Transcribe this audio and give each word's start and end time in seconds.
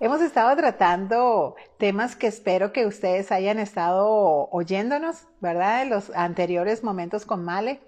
Hemos 0.00 0.20
estado 0.20 0.54
tratando 0.54 1.56
temas 1.76 2.14
que 2.14 2.28
espero 2.28 2.72
que 2.72 2.86
ustedes 2.86 3.32
hayan 3.32 3.58
estado 3.58 4.48
oyéndonos, 4.52 5.24
¿verdad? 5.40 5.82
En 5.82 5.90
los 5.90 6.10
anteriores 6.10 6.84
momentos 6.84 7.26
con 7.26 7.44
Male. 7.44 7.80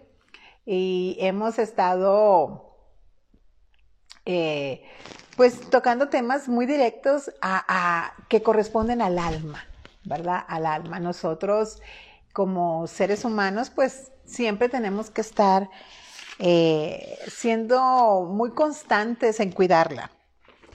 Y 0.67 1.17
hemos 1.21 1.61
estado, 1.61 2.75
eh, 4.27 4.82
pues, 5.36 5.71
tocando 5.71 6.09
temas 6.09 6.49
muy 6.49 6.67
directos 6.67 7.31
a, 7.41 8.13
que 8.29 8.43
corresponden 8.43 9.03
al 9.03 9.17
alma, 9.17 9.64
¿verdad? 10.03 10.45
Al 10.49 10.67
alma. 10.67 10.99
Nosotros, 10.99 11.81
como 12.32 12.89
seres 12.89 13.25
humanos, 13.25 13.71
pues, 13.71 14.11
siempre 14.25 14.68
tenemos 14.68 15.11
que 15.11 15.21
estar 15.21 15.71
eh, 16.40 17.17
siendo 17.29 18.22
muy 18.29 18.50
constantes 18.50 19.39
en 19.39 19.53
cuidarla 19.53 20.11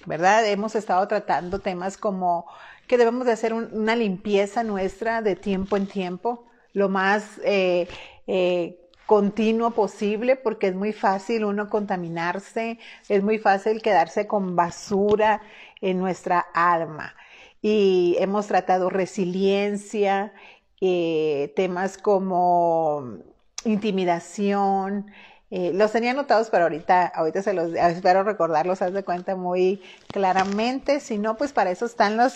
¿verdad? 0.05 0.45
Hemos 0.47 0.75
estado 0.75 1.07
tratando 1.07 1.59
temas 1.59 1.97
como 1.97 2.45
que 2.87 2.97
debemos 2.97 3.25
de 3.25 3.33
hacer 3.33 3.53
una 3.53 3.95
limpieza 3.95 4.63
nuestra 4.63 5.21
de 5.21 5.35
tiempo 5.35 5.77
en 5.77 5.87
tiempo, 5.87 6.45
lo 6.73 6.89
más 6.89 7.39
eh, 7.43 7.87
eh, 8.27 8.79
continuo 9.05 9.71
posible, 9.71 10.35
porque 10.35 10.67
es 10.67 10.75
muy 10.75 10.93
fácil 10.93 11.45
uno 11.45 11.69
contaminarse, 11.69 12.79
es 13.09 13.23
muy 13.23 13.39
fácil 13.39 13.81
quedarse 13.81 14.27
con 14.27 14.55
basura 14.55 15.41
en 15.81 15.99
nuestra 15.99 16.39
alma. 16.53 17.15
Y 17.61 18.15
hemos 18.19 18.47
tratado 18.47 18.89
resiliencia, 18.89 20.33
eh, 20.81 21.53
temas 21.55 21.97
como 21.97 23.17
intimidación, 23.63 25.07
eh, 25.51 25.71
los 25.73 25.91
tenía 25.91 26.11
anotados, 26.11 26.49
pero 26.49 26.63
ahorita, 26.63 27.05
ahorita 27.07 27.41
se 27.41 27.53
los 27.53 27.73
espero 27.73 28.23
recordarlos, 28.23 28.81
haz 28.81 28.93
de 28.93 29.03
cuenta 29.03 29.35
muy 29.35 29.81
claramente. 30.07 30.99
Si 30.99 31.17
no, 31.17 31.37
pues 31.37 31.53
para 31.53 31.71
eso 31.71 31.85
están 31.85 32.17
los, 32.17 32.35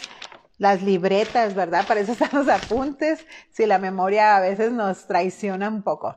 las 0.57 0.83
libretas, 0.83 1.55
¿verdad? 1.55 1.87
Para 1.87 2.01
eso 2.01 2.11
están 2.11 2.29
los 2.33 2.47
apuntes, 2.47 3.25
si 3.51 3.65
la 3.65 3.79
memoria 3.79 4.37
a 4.37 4.39
veces 4.41 4.71
nos 4.71 5.07
traiciona 5.07 5.69
un 5.69 5.81
poco. 5.81 6.15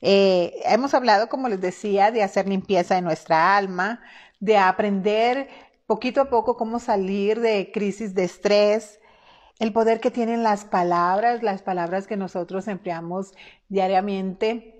Eh, 0.00 0.60
hemos 0.66 0.94
hablado, 0.94 1.28
como 1.28 1.48
les 1.48 1.60
decía, 1.60 2.10
de 2.10 2.22
hacer 2.22 2.46
limpieza 2.46 2.94
de 2.94 3.02
nuestra 3.02 3.56
alma, 3.56 4.00
de 4.38 4.58
aprender 4.58 5.48
poquito 5.86 6.20
a 6.20 6.30
poco 6.30 6.56
cómo 6.56 6.78
salir 6.78 7.40
de 7.40 7.70
crisis 7.72 8.14
de 8.14 8.24
estrés, 8.24 9.00
el 9.58 9.72
poder 9.72 10.00
que 10.00 10.10
tienen 10.10 10.42
las 10.42 10.64
palabras, 10.64 11.42
las 11.42 11.62
palabras 11.62 12.06
que 12.06 12.16
nosotros 12.16 12.68
empleamos 12.68 13.32
diariamente 13.68 14.73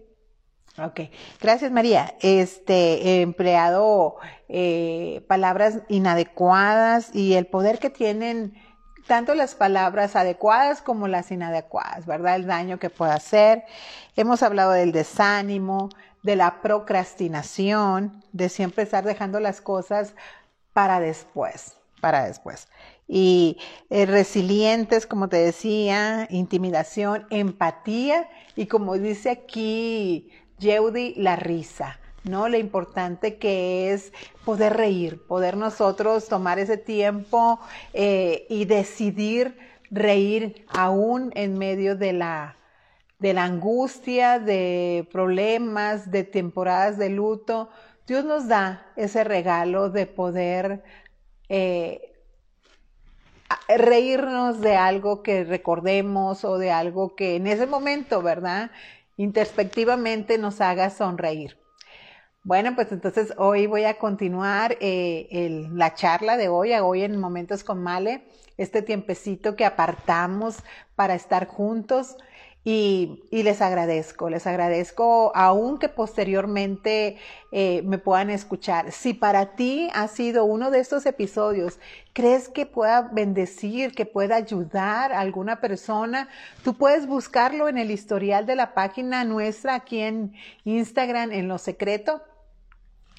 Ok, 0.76 1.02
gracias 1.40 1.70
María. 1.70 2.16
Este, 2.20 3.22
empleado 3.22 4.16
eh, 4.48 5.24
palabras 5.28 5.78
inadecuadas 5.88 7.14
y 7.14 7.34
el 7.34 7.46
poder 7.46 7.78
que 7.78 7.90
tienen 7.90 8.54
tanto 9.06 9.36
las 9.36 9.54
palabras 9.54 10.16
adecuadas 10.16 10.82
como 10.82 11.06
las 11.06 11.30
inadecuadas, 11.30 12.06
¿verdad? 12.06 12.34
El 12.34 12.46
daño 12.46 12.80
que 12.80 12.90
puede 12.90 13.12
hacer. 13.12 13.62
Hemos 14.16 14.42
hablado 14.42 14.72
del 14.72 14.90
desánimo, 14.90 15.90
de 16.24 16.34
la 16.34 16.60
procrastinación, 16.60 18.24
de 18.32 18.48
siempre 18.48 18.82
estar 18.82 19.04
dejando 19.04 19.38
las 19.38 19.60
cosas 19.60 20.14
para 20.72 20.98
después, 20.98 21.76
para 22.00 22.24
después. 22.24 22.66
Y 23.06 23.58
eh, 23.90 24.06
resilientes, 24.06 25.06
como 25.06 25.28
te 25.28 25.36
decía, 25.36 26.26
intimidación, 26.30 27.26
empatía 27.30 28.28
y 28.56 28.66
como 28.66 28.98
dice 28.98 29.30
aquí 29.30 30.30
Yeudi, 30.58 31.14
la 31.16 31.36
risa, 31.36 31.98
¿no? 32.24 32.48
Lo 32.48 32.56
importante 32.58 33.38
que 33.38 33.92
es 33.92 34.12
poder 34.44 34.76
reír, 34.76 35.24
poder 35.26 35.56
nosotros 35.56 36.28
tomar 36.28 36.58
ese 36.58 36.76
tiempo 36.76 37.60
eh, 37.92 38.46
y 38.48 38.64
decidir 38.64 39.56
reír 39.90 40.64
aún 40.68 41.30
en 41.34 41.58
medio 41.58 41.96
de 41.96 42.12
la, 42.12 42.56
de 43.18 43.32
la 43.32 43.44
angustia, 43.44 44.38
de 44.38 45.08
problemas, 45.12 46.10
de 46.10 46.24
temporadas 46.24 46.98
de 46.98 47.10
luto. 47.10 47.68
Dios 48.06 48.24
nos 48.24 48.48
da 48.48 48.92
ese 48.96 49.24
regalo 49.24 49.90
de 49.90 50.06
poder 50.06 50.82
eh, 51.48 52.14
reírnos 53.68 54.60
de 54.60 54.76
algo 54.76 55.22
que 55.22 55.44
recordemos 55.44 56.44
o 56.44 56.58
de 56.58 56.70
algo 56.70 57.14
que 57.14 57.36
en 57.36 57.46
ese 57.46 57.66
momento, 57.66 58.22
¿verdad? 58.22 58.70
Introspectivamente 59.16 60.38
nos 60.38 60.60
haga 60.60 60.90
sonreír. 60.90 61.58
Bueno, 62.42 62.74
pues 62.74 62.92
entonces 62.92 63.32
hoy 63.38 63.66
voy 63.66 63.84
a 63.84 63.98
continuar 63.98 64.76
eh, 64.80 65.66
la 65.72 65.94
charla 65.94 66.36
de 66.36 66.48
hoy, 66.48 66.72
hoy 66.74 67.02
en 67.02 67.18
Momentos 67.18 67.64
con 67.64 67.82
Male, 67.82 68.26
este 68.58 68.82
tiempecito 68.82 69.56
que 69.56 69.64
apartamos 69.64 70.56
para 70.94 71.14
estar 71.14 71.46
juntos. 71.46 72.16
Y, 72.66 73.20
les 73.30 73.60
agradezco, 73.60 74.30
les 74.30 74.46
agradezco 74.46 75.32
aún 75.34 75.78
que 75.78 75.90
posteriormente 75.90 77.18
eh, 77.52 77.82
me 77.84 77.98
puedan 77.98 78.30
escuchar. 78.30 78.90
Si 78.90 79.12
para 79.12 79.54
ti 79.54 79.90
ha 79.92 80.08
sido 80.08 80.46
uno 80.46 80.70
de 80.70 80.80
estos 80.80 81.04
episodios, 81.04 81.78
crees 82.14 82.48
que 82.48 82.64
pueda 82.64 83.02
bendecir, 83.02 83.94
que 83.94 84.06
pueda 84.06 84.36
ayudar 84.36 85.12
a 85.12 85.20
alguna 85.20 85.60
persona, 85.60 86.30
tú 86.62 86.72
puedes 86.72 87.06
buscarlo 87.06 87.68
en 87.68 87.76
el 87.76 87.90
historial 87.90 88.46
de 88.46 88.56
la 88.56 88.72
página 88.72 89.24
nuestra 89.24 89.74
aquí 89.74 90.00
en 90.00 90.32
Instagram 90.64 91.32
en 91.32 91.48
lo 91.48 91.58
secreto 91.58 92.22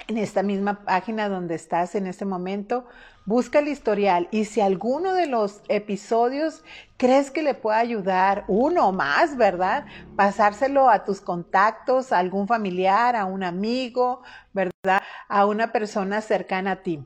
en 0.07 0.17
esta 0.17 0.43
misma 0.43 0.83
página 0.85 1.29
donde 1.29 1.55
estás 1.55 1.95
en 1.95 2.07
este 2.07 2.25
momento, 2.25 2.85
busca 3.25 3.59
el 3.59 3.67
historial 3.67 4.27
y 4.31 4.45
si 4.45 4.61
alguno 4.61 5.13
de 5.13 5.27
los 5.27 5.61
episodios 5.67 6.63
crees 6.97 7.31
que 7.31 7.41
le 7.41 7.53
pueda 7.53 7.79
ayudar, 7.79 8.45
uno 8.47 8.89
o 8.89 8.91
más, 8.91 9.35
¿verdad? 9.35 9.85
Pasárselo 10.15 10.89
a 10.89 11.03
tus 11.03 11.21
contactos, 11.21 12.11
a 12.11 12.19
algún 12.19 12.47
familiar, 12.47 13.15
a 13.15 13.25
un 13.25 13.43
amigo, 13.43 14.21
¿verdad? 14.53 15.01
A 15.27 15.45
una 15.45 15.71
persona 15.71 16.21
cercana 16.21 16.71
a 16.71 16.83
ti. 16.83 17.03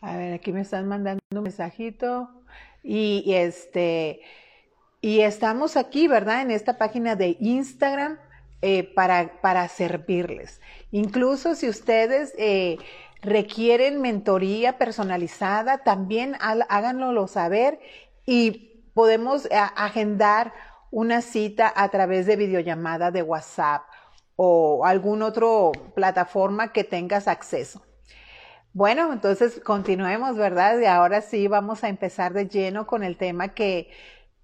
A 0.00 0.16
ver, 0.16 0.34
aquí 0.34 0.52
me 0.52 0.60
están 0.60 0.86
mandando 0.86 1.20
un 1.32 1.42
mensajito 1.42 2.30
y, 2.82 3.24
este, 3.34 4.20
y 5.00 5.20
estamos 5.20 5.76
aquí, 5.76 6.06
¿verdad? 6.08 6.42
En 6.42 6.50
esta 6.50 6.78
página 6.78 7.16
de 7.16 7.36
Instagram 7.40 8.18
eh, 8.62 8.84
para, 8.94 9.40
para 9.40 9.68
servirles. 9.68 10.60
Incluso 10.90 11.54
si 11.54 11.68
ustedes 11.68 12.32
eh, 12.38 12.78
requieren 13.22 14.00
mentoría 14.00 14.78
personalizada, 14.78 15.78
también 15.78 16.36
háganlo 16.40 17.26
saber 17.26 17.80
y 18.24 18.84
podemos 18.94 19.46
eh, 19.46 19.50
agendar 19.76 20.52
una 20.90 21.20
cita 21.20 21.72
a 21.74 21.88
través 21.88 22.26
de 22.26 22.36
videollamada 22.36 23.10
de 23.10 23.22
WhatsApp 23.22 23.82
o 24.36 24.84
alguna 24.86 25.26
otra 25.26 25.46
plataforma 25.94 26.72
que 26.72 26.84
tengas 26.84 27.28
acceso. 27.28 27.82
Bueno, 28.72 29.12
entonces 29.12 29.60
continuemos, 29.64 30.36
¿verdad? 30.36 30.78
Y 30.78 30.84
ahora 30.84 31.20
sí 31.20 31.48
vamos 31.48 31.82
a 31.82 31.88
empezar 31.88 32.32
de 32.32 32.46
lleno 32.48 32.86
con 32.86 33.02
el 33.02 33.16
tema 33.16 33.48
que, 33.48 33.90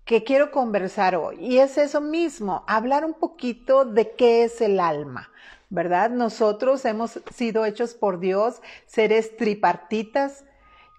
que 0.05 0.25
quiero 0.25 0.51
conversar 0.51 1.15
hoy. 1.15 1.37
Y 1.39 1.59
es 1.59 1.79
eso 1.79 2.01
mismo, 2.01 2.65
hablar 2.67 3.05
un 3.05 3.15
poquito 3.15 3.85
de 3.85 4.13
qué 4.13 4.45
es 4.45 4.61
el 4.61 4.81
alma. 4.81 5.31
¿Verdad? 5.75 6.11
Nosotros 6.11 6.85
hemos 6.85 7.21
sido 7.35 7.67
hechos 7.67 7.95
por 7.95 8.21
Dios 8.21 8.63
seres 8.87 9.37
tripartitas, 9.37 10.45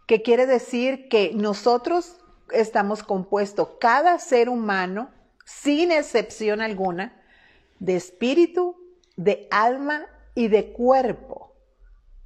que 0.06 0.22
quiere 0.22 0.46
decir 0.46 1.08
que 1.08 1.32
nosotros 1.34 2.18
estamos 2.52 3.02
compuestos, 3.02 3.70
cada 3.80 4.20
ser 4.20 4.50
humano, 4.50 5.10
sin 5.46 5.92
excepción 5.92 6.60
alguna, 6.62 7.24
de 7.80 7.96
espíritu, 7.96 8.76
de 9.16 9.48
alma 9.50 10.08
y 10.36 10.50
de 10.50 10.74
cuerpo, 10.74 11.56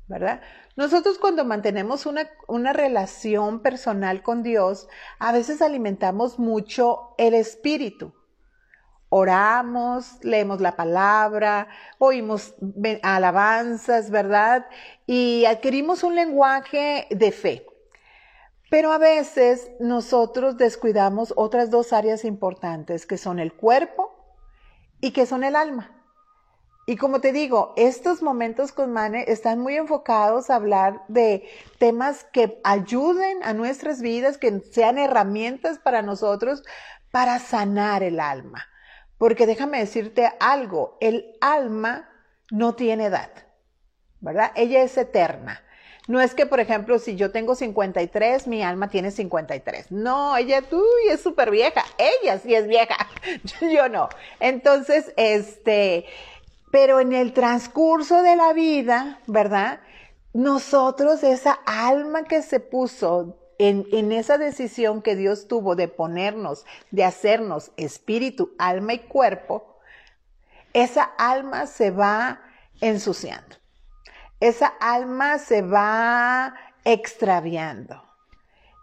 ¿verdad? 0.07 0.41
Nosotros 0.75 1.19
cuando 1.19 1.45
mantenemos 1.45 2.07
una, 2.07 2.29
una, 2.47 2.73
relación 2.73 3.61
personal 3.61 4.23
con 4.23 4.41
Dios, 4.41 4.87
a 5.19 5.31
veces 5.31 5.61
alimentamos 5.61 6.39
mucho 6.39 7.13
el 7.19 7.35
espíritu 7.35 8.11
oramos, 9.09 10.23
leemos 10.23 10.61
la 10.61 10.75
palabra, 10.75 11.67
oímos 11.97 12.55
alabanzas, 13.01 14.11
¿verdad? 14.11 14.67
Y 15.05 15.45
adquirimos 15.45 16.03
un 16.03 16.15
lenguaje 16.15 17.07
de 17.09 17.31
fe. 17.31 17.65
Pero 18.69 18.91
a 18.91 18.99
veces 18.99 19.71
nosotros 19.79 20.57
descuidamos 20.57 21.33
otras 21.35 21.71
dos 21.71 21.91
áreas 21.91 22.23
importantes, 22.23 23.07
que 23.07 23.17
son 23.17 23.39
el 23.39 23.53
cuerpo 23.53 24.13
y 25.01 25.11
que 25.11 25.25
son 25.25 25.43
el 25.43 25.55
alma. 25.55 25.95
Y 26.85 26.95
como 26.97 27.21
te 27.21 27.31
digo, 27.31 27.73
estos 27.77 28.23
momentos 28.23 28.71
con 28.71 28.91
Mane 28.91 29.25
están 29.27 29.59
muy 29.59 29.75
enfocados 29.75 30.49
a 30.49 30.55
hablar 30.55 31.03
de 31.07 31.47
temas 31.77 32.23
que 32.23 32.59
ayuden 32.63 33.43
a 33.43 33.53
nuestras 33.53 34.01
vidas, 34.01 34.39
que 34.39 34.59
sean 34.71 34.97
herramientas 34.97 35.77
para 35.77 36.01
nosotros 36.01 36.63
para 37.11 37.39
sanar 37.39 38.01
el 38.01 38.19
alma. 38.19 38.65
Porque 39.19 39.45
déjame 39.45 39.79
decirte 39.79 40.31
algo, 40.39 40.97
el 41.01 41.35
alma 41.41 42.09
no 42.49 42.73
tiene 42.73 43.05
edad, 43.05 43.29
¿verdad? 44.21 44.51
Ella 44.55 44.81
es 44.81 44.97
eterna. 44.97 45.61
No 46.07 46.21
es 46.21 46.33
que, 46.33 46.47
por 46.47 46.59
ejemplo, 46.59 46.97
si 46.97 47.15
yo 47.15 47.29
tengo 47.29 47.53
53, 47.53 48.47
mi 48.47 48.63
alma 48.63 48.87
tiene 48.89 49.11
53. 49.11 49.91
No, 49.91 50.35
ella, 50.37 50.63
tú, 50.63 50.83
es 51.07 51.21
súper 51.21 51.51
vieja. 51.51 51.83
Ella 51.97 52.39
sí 52.39 52.55
es 52.55 52.65
vieja. 52.65 52.95
yo 53.61 53.89
no. 53.89 54.09
Entonces, 54.39 55.13
este, 55.17 56.05
pero 56.71 56.99
en 56.99 57.13
el 57.13 57.33
transcurso 57.33 58.23
de 58.23 58.37
la 58.37 58.53
vida, 58.53 59.19
¿verdad? 59.27 59.81
Nosotros, 60.33 61.23
esa 61.23 61.59
alma 61.65 62.23
que 62.23 62.41
se 62.41 62.59
puso 62.59 63.37
en, 63.59 64.11
esa 64.13 64.37
decisión 64.37 65.01
que 65.01 65.15
Dios 65.15 65.47
tuvo 65.47 65.75
de 65.75 65.89
ponernos, 65.89 66.65
de 66.91 67.03
hacernos 67.03 67.71
espíritu, 67.75 68.55
alma 68.57 68.93
y 68.93 68.99
cuerpo, 68.99 69.77
esa 70.73 71.03
alma 71.03 71.67
se 71.67 71.91
va 71.91 72.41
ensuciando. 72.79 73.57
Esa 74.39 74.67
alma 74.79 75.37
se 75.39 75.61
va 75.61 76.55
extraviando. 76.85 78.01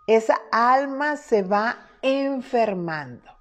Esa 0.07 0.39
alma 0.53 1.17
se 1.17 1.43
va 1.43 1.89
enfermando. 2.03 3.35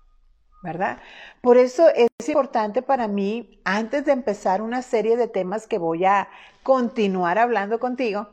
¿verdad? 0.63 0.97
Por 1.41 1.57
eso 1.57 1.89
es 1.89 2.09
importante 2.27 2.81
para 2.81 3.07
mí, 3.07 3.61
antes 3.65 4.03
de 4.05 4.13
empezar 4.13 4.63
una 4.63 4.81
serie 4.81 5.15
de 5.15 5.27
temas 5.27 5.67
que 5.67 5.77
voy 5.77 6.05
a 6.05 6.27
continuar 6.63 7.37
hablando 7.37 7.79
contigo, 7.79 8.29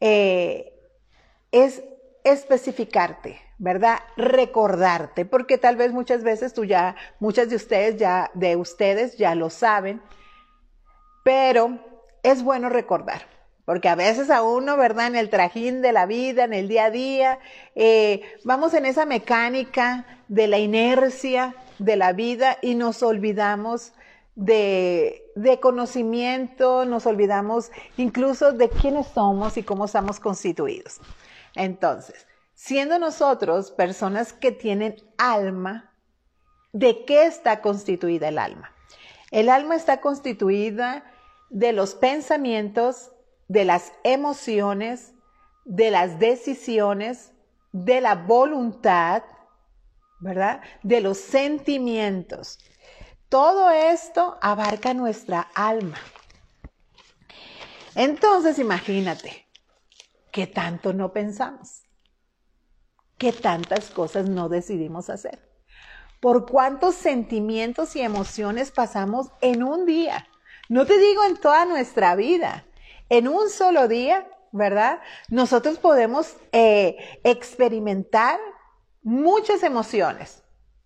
eh, 0.00 0.72
es 1.50 1.82
especificarte, 2.24 3.40
¿verdad? 3.58 4.00
Recordarte, 4.16 5.24
porque 5.24 5.58
tal 5.58 5.76
vez 5.76 5.92
muchas 5.92 6.22
veces 6.22 6.54
tú 6.54 6.64
ya, 6.64 6.96
muchas 7.20 7.48
de 7.48 7.56
ustedes 7.56 7.96
ya, 7.96 8.30
de 8.34 8.56
ustedes 8.56 9.16
ya 9.16 9.34
lo 9.34 9.50
saben, 9.50 10.00
pero 11.24 11.78
es 12.22 12.42
bueno 12.42 12.68
recordar. 12.68 13.22
Porque 13.64 13.90
a 13.90 13.96
veces 13.96 14.30
a 14.30 14.40
uno, 14.40 14.78
¿verdad? 14.78 15.08
En 15.08 15.16
el 15.16 15.28
trajín 15.28 15.82
de 15.82 15.92
la 15.92 16.06
vida, 16.06 16.44
en 16.44 16.54
el 16.54 16.68
día 16.68 16.86
a 16.86 16.90
día, 16.90 17.38
eh, 17.74 18.22
vamos 18.42 18.72
en 18.72 18.86
esa 18.86 19.04
mecánica 19.04 20.06
de 20.28 20.46
la 20.46 20.58
inercia 20.58 21.54
de 21.78 21.96
la 21.96 22.14
vida 22.14 22.56
y 22.62 22.74
nos 22.74 23.02
olvidamos 23.02 23.92
de, 24.36 25.22
de, 25.34 25.60
conocimiento, 25.60 26.86
nos 26.86 27.04
olvidamos 27.04 27.70
incluso 27.98 28.52
de 28.52 28.70
quiénes 28.70 29.08
somos 29.08 29.58
y 29.58 29.62
cómo 29.62 29.84
estamos 29.84 30.18
constituidos. 30.18 30.98
Entonces, 31.58 32.28
siendo 32.54 33.00
nosotros 33.00 33.72
personas 33.72 34.32
que 34.32 34.52
tienen 34.52 34.94
alma, 35.18 35.92
¿de 36.72 37.04
qué 37.04 37.26
está 37.26 37.60
constituida 37.60 38.28
el 38.28 38.38
alma? 38.38 38.72
El 39.32 39.48
alma 39.48 39.74
está 39.74 40.00
constituida 40.00 41.04
de 41.50 41.72
los 41.72 41.96
pensamientos, 41.96 43.10
de 43.48 43.64
las 43.64 43.92
emociones, 44.04 45.14
de 45.64 45.90
las 45.90 46.20
decisiones, 46.20 47.32
de 47.72 48.00
la 48.00 48.14
voluntad, 48.14 49.24
¿verdad? 50.20 50.60
De 50.84 51.00
los 51.00 51.18
sentimientos. 51.18 52.60
Todo 53.28 53.68
esto 53.70 54.38
abarca 54.40 54.94
nuestra 54.94 55.48
alma. 55.56 55.98
Entonces, 57.96 58.60
imagínate, 58.60 59.47
¿qué 60.38 60.46
tanto 60.46 60.92
no 60.92 61.12
pensamos? 61.12 61.82
¿Qué 63.16 63.32
tantas 63.32 63.90
cosas 63.90 64.28
no 64.28 64.48
decidimos 64.48 65.10
hacer? 65.10 65.40
¿Por 66.20 66.46
cuántos 66.48 66.94
sentimientos 66.94 67.96
y 67.96 68.02
emociones 68.02 68.70
pasamos 68.70 69.32
en 69.40 69.64
un 69.64 69.84
día? 69.84 70.28
No 70.68 70.86
te 70.86 70.96
digo 70.96 71.24
en 71.24 71.38
toda 71.38 71.64
nuestra 71.64 72.14
vida, 72.14 72.64
en 73.08 73.26
un 73.26 73.50
solo 73.50 73.88
día, 73.88 74.28
¿verdad? 74.52 75.00
Nosotros 75.28 75.80
podemos 75.80 76.36
eh, 76.52 77.18
experimentar 77.24 78.38
muchas 79.02 79.64
emociones. 79.64 80.44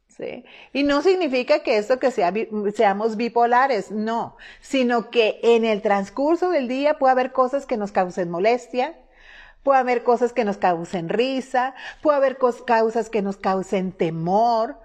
¿sí? 0.08 0.46
Y 0.72 0.82
no 0.82 1.02
significa 1.02 1.58
que 1.58 1.76
esto 1.76 1.98
que 1.98 2.10
sea, 2.10 2.32
seamos 2.74 3.18
bipolares, 3.18 3.90
no, 3.90 4.38
sino 4.62 5.10
que 5.10 5.40
en 5.42 5.66
el 5.66 5.82
transcurso 5.82 6.48
del 6.48 6.68
día 6.68 6.98
puede 6.98 7.12
haber 7.12 7.32
cosas 7.32 7.66
que 7.66 7.76
nos 7.76 7.92
causen 7.92 8.30
molestia, 8.30 8.96
puede 9.62 9.78
haber 9.78 10.02
cosas 10.02 10.32
que 10.32 10.44
nos 10.44 10.56
causen 10.56 11.08
risa, 11.08 11.74
puede 12.02 12.16
haber 12.16 12.38
causas 12.66 13.10
que 13.10 13.22
nos 13.22 13.36
causen 13.36 13.92
temor, 13.92 14.76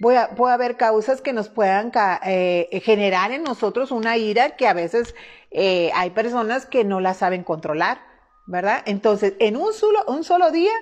puede 0.00 0.52
haber 0.52 0.76
causas 0.76 1.20
que 1.20 1.32
nos 1.32 1.48
puedan 1.48 1.92
eh, 2.24 2.80
generar 2.84 3.32
en 3.32 3.42
nosotros 3.42 3.90
una 3.90 4.16
ira 4.16 4.56
que 4.56 4.66
a 4.66 4.74
veces 4.74 5.14
eh, 5.50 5.90
hay 5.94 6.10
personas 6.10 6.66
que 6.66 6.84
no 6.84 7.00
la 7.00 7.14
saben 7.14 7.44
controlar, 7.44 8.00
¿verdad? 8.46 8.82
Entonces, 8.86 9.34
en 9.38 9.56
un 9.56 9.72
solo, 9.72 10.00
un 10.06 10.24
solo 10.24 10.50
día, 10.50 10.72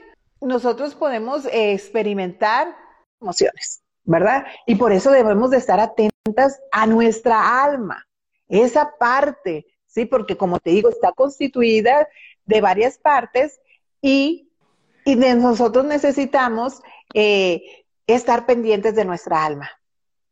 nosotros 0.41 0.95
podemos 0.95 1.47
experimentar 1.53 2.75
emociones, 3.21 3.83
¿verdad? 4.05 4.47
Y 4.67 4.75
por 4.75 4.93
eso 4.93 5.11
debemos 5.11 5.51
de 5.51 5.59
estar 5.59 5.79
atentas 5.79 6.61
a 6.73 6.87
nuestra 6.87 7.63
alma, 7.63 8.07
esa 8.49 8.97
parte, 8.99 9.67
¿sí? 9.87 10.07
Porque 10.07 10.37
como 10.37 10.59
te 10.59 10.71
digo, 10.71 10.89
está 10.89 11.13
constituida 11.13 12.09
de 12.47 12.61
varias 12.61 12.99
partes 12.99 13.61
y, 14.01 14.51
y 15.05 15.15
de 15.15 15.35
nosotros 15.35 15.85
necesitamos 15.85 16.81
eh, 17.15 17.63
estar 18.07 18.47
pendientes 18.47 18.95
de 18.95 19.05
nuestra 19.05 19.45
alma, 19.45 19.71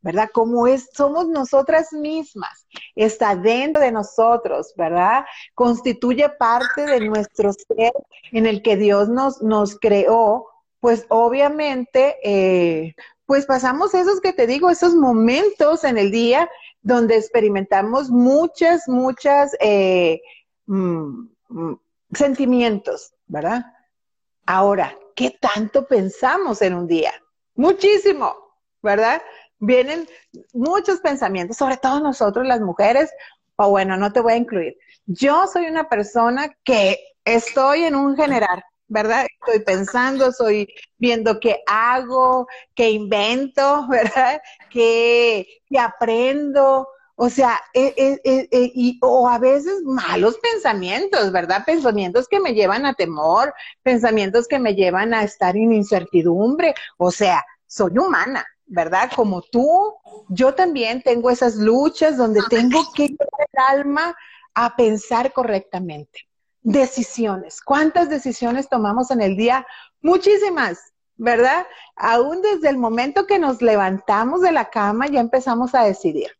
¿verdad? 0.00 0.30
Como 0.32 0.66
es, 0.66 0.88
somos 0.92 1.28
nosotras 1.28 1.92
mismas, 1.92 2.66
está 2.94 3.36
dentro 3.36 3.82
de 3.82 3.92
nosotros, 3.92 4.72
¿verdad? 4.76 5.24
Constituye 5.54 6.28
parte 6.30 6.86
de 6.86 7.00
nuestro 7.00 7.52
ser 7.52 7.92
en 8.32 8.46
el 8.46 8.62
que 8.62 8.76
Dios 8.76 9.08
nos, 9.08 9.42
nos 9.42 9.78
creó, 9.78 10.48
pues 10.80 11.06
obviamente, 11.08 12.16
eh, 12.24 12.94
pues 13.26 13.46
pasamos 13.46 13.94
esos 13.94 14.20
que 14.20 14.32
te 14.32 14.46
digo, 14.46 14.70
esos 14.70 14.94
momentos 14.94 15.84
en 15.84 15.98
el 15.98 16.10
día 16.10 16.50
donde 16.82 17.16
experimentamos 17.16 18.10
muchas, 18.10 18.88
muchas 18.88 19.54
eh, 19.60 20.20
mm, 20.66 21.28
mm, 21.48 21.80
sentimientos, 22.12 23.12
¿verdad? 23.26 23.64
Ahora, 24.46 24.96
¿qué 25.14 25.36
tanto 25.40 25.86
pensamos 25.86 26.62
en 26.62 26.74
un 26.74 26.86
día? 26.86 27.12
Muchísimo, 27.54 28.34
¿verdad? 28.82 29.22
vienen 29.60 30.08
muchos 30.52 31.00
pensamientos, 31.00 31.56
sobre 31.56 31.76
todo 31.76 32.00
nosotros 32.00 32.46
las 32.46 32.60
mujeres, 32.60 33.10
o 33.56 33.70
bueno, 33.70 33.96
no 33.96 34.12
te 34.12 34.20
voy 34.20 34.32
a 34.32 34.36
incluir. 34.36 34.76
Yo 35.06 35.46
soy 35.46 35.66
una 35.66 35.88
persona 35.88 36.50
que 36.64 36.98
estoy 37.24 37.84
en 37.84 37.94
un 37.94 38.16
general, 38.16 38.64
¿verdad? 38.88 39.26
Estoy 39.40 39.62
pensando, 39.62 40.28
estoy 40.28 40.72
viendo 40.98 41.38
qué 41.38 41.62
hago, 41.66 42.46
qué 42.74 42.90
invento, 42.90 43.86
¿verdad? 43.90 44.40
Qué, 44.70 45.46
aprendo. 45.78 46.88
O 47.22 47.28
sea, 47.28 47.60
eh, 47.74 47.92
eh, 47.98 48.18
eh, 48.24 48.72
y, 48.74 48.98
o 49.02 49.28
a 49.28 49.38
veces 49.38 49.82
malos 49.84 50.38
pensamientos, 50.38 51.30
¿verdad? 51.32 51.66
Pensamientos 51.66 52.26
que 52.26 52.40
me 52.40 52.54
llevan 52.54 52.86
a 52.86 52.94
temor, 52.94 53.52
pensamientos 53.82 54.48
que 54.48 54.58
me 54.58 54.74
llevan 54.74 55.12
a 55.12 55.22
estar 55.22 55.54
en 55.54 55.70
incertidumbre. 55.70 56.74
O 56.96 57.10
sea, 57.10 57.44
soy 57.66 57.98
humana, 57.98 58.46
¿verdad? 58.64 59.10
Como 59.14 59.42
tú, 59.42 59.96
yo 60.30 60.54
también 60.54 61.02
tengo 61.02 61.28
esas 61.28 61.56
luchas 61.56 62.16
donde 62.16 62.40
tengo 62.48 62.90
que 62.94 63.08
llevar 63.08 63.48
el 63.52 63.80
alma 63.80 64.16
a 64.54 64.74
pensar 64.74 65.34
correctamente. 65.34 66.26
Decisiones. 66.62 67.60
¿Cuántas 67.60 68.08
decisiones 68.08 68.70
tomamos 68.70 69.10
en 69.10 69.20
el 69.20 69.36
día? 69.36 69.66
Muchísimas, 70.00 70.78
¿verdad? 71.16 71.66
Aún 71.96 72.40
desde 72.40 72.70
el 72.70 72.78
momento 72.78 73.26
que 73.26 73.38
nos 73.38 73.60
levantamos 73.60 74.40
de 74.40 74.52
la 74.52 74.70
cama 74.70 75.06
ya 75.06 75.20
empezamos 75.20 75.74
a 75.74 75.84
decidir. 75.84 76.39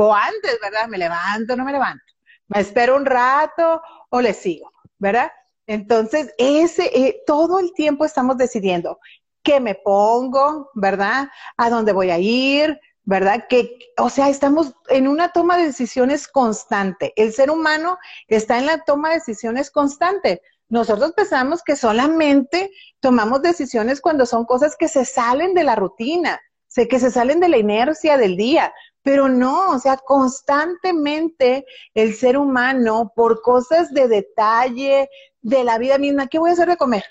O 0.00 0.14
antes, 0.14 0.58
¿verdad? 0.62 0.86
Me 0.86 0.96
levanto, 0.96 1.56
no 1.56 1.64
me 1.64 1.72
levanto. 1.72 2.04
Me 2.46 2.60
espero 2.60 2.94
un 2.94 3.04
rato 3.04 3.82
o 4.10 4.20
le 4.20 4.32
sigo, 4.32 4.70
¿verdad? 4.96 5.32
Entonces, 5.66 6.32
ese, 6.38 6.84
eh, 6.94 7.22
todo 7.26 7.58
el 7.58 7.72
tiempo 7.72 8.04
estamos 8.04 8.36
decidiendo 8.36 9.00
qué 9.42 9.58
me 9.58 9.74
pongo, 9.74 10.70
¿verdad? 10.74 11.28
A 11.56 11.68
dónde 11.68 11.92
voy 11.92 12.10
a 12.10 12.18
ir, 12.18 12.78
¿verdad? 13.02 13.46
Que, 13.48 13.76
o 13.96 14.08
sea, 14.08 14.28
estamos 14.28 14.72
en 14.88 15.08
una 15.08 15.32
toma 15.32 15.56
de 15.56 15.64
decisiones 15.64 16.28
constante. 16.28 17.12
El 17.16 17.32
ser 17.32 17.50
humano 17.50 17.98
está 18.28 18.58
en 18.58 18.66
la 18.66 18.84
toma 18.84 19.08
de 19.08 19.16
decisiones 19.16 19.68
constante. 19.68 20.42
Nosotros 20.68 21.12
pensamos 21.12 21.64
que 21.64 21.74
solamente 21.74 22.70
tomamos 23.00 23.42
decisiones 23.42 24.00
cuando 24.00 24.26
son 24.26 24.44
cosas 24.44 24.76
que 24.76 24.86
se 24.86 25.04
salen 25.04 25.54
de 25.54 25.64
la 25.64 25.74
rutina, 25.74 26.40
que 26.86 27.00
se 27.00 27.10
salen 27.10 27.40
de 27.40 27.48
la 27.48 27.56
inercia 27.56 28.16
del 28.16 28.36
día, 28.36 28.72
pero 29.02 29.28
no, 29.28 29.70
o 29.70 29.78
sea, 29.78 29.96
constantemente 29.96 31.64
el 31.94 32.14
ser 32.14 32.36
humano, 32.36 33.12
por 33.14 33.42
cosas 33.42 33.92
de 33.92 34.08
detalle 34.08 35.08
de 35.40 35.64
la 35.64 35.78
vida 35.78 35.98
misma, 35.98 36.26
¿qué 36.26 36.38
voy 36.38 36.50
a 36.50 36.52
hacer 36.54 36.68
de 36.68 36.76
comer? 36.76 37.04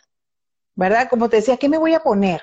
¿verdad? 0.78 1.10
Como 1.10 1.28
te 1.28 1.38
decía, 1.38 1.58
¿qué 1.58 1.68
me 1.68 1.80
voy 1.80 1.94
a 1.94 2.00
poner? 2.02 2.42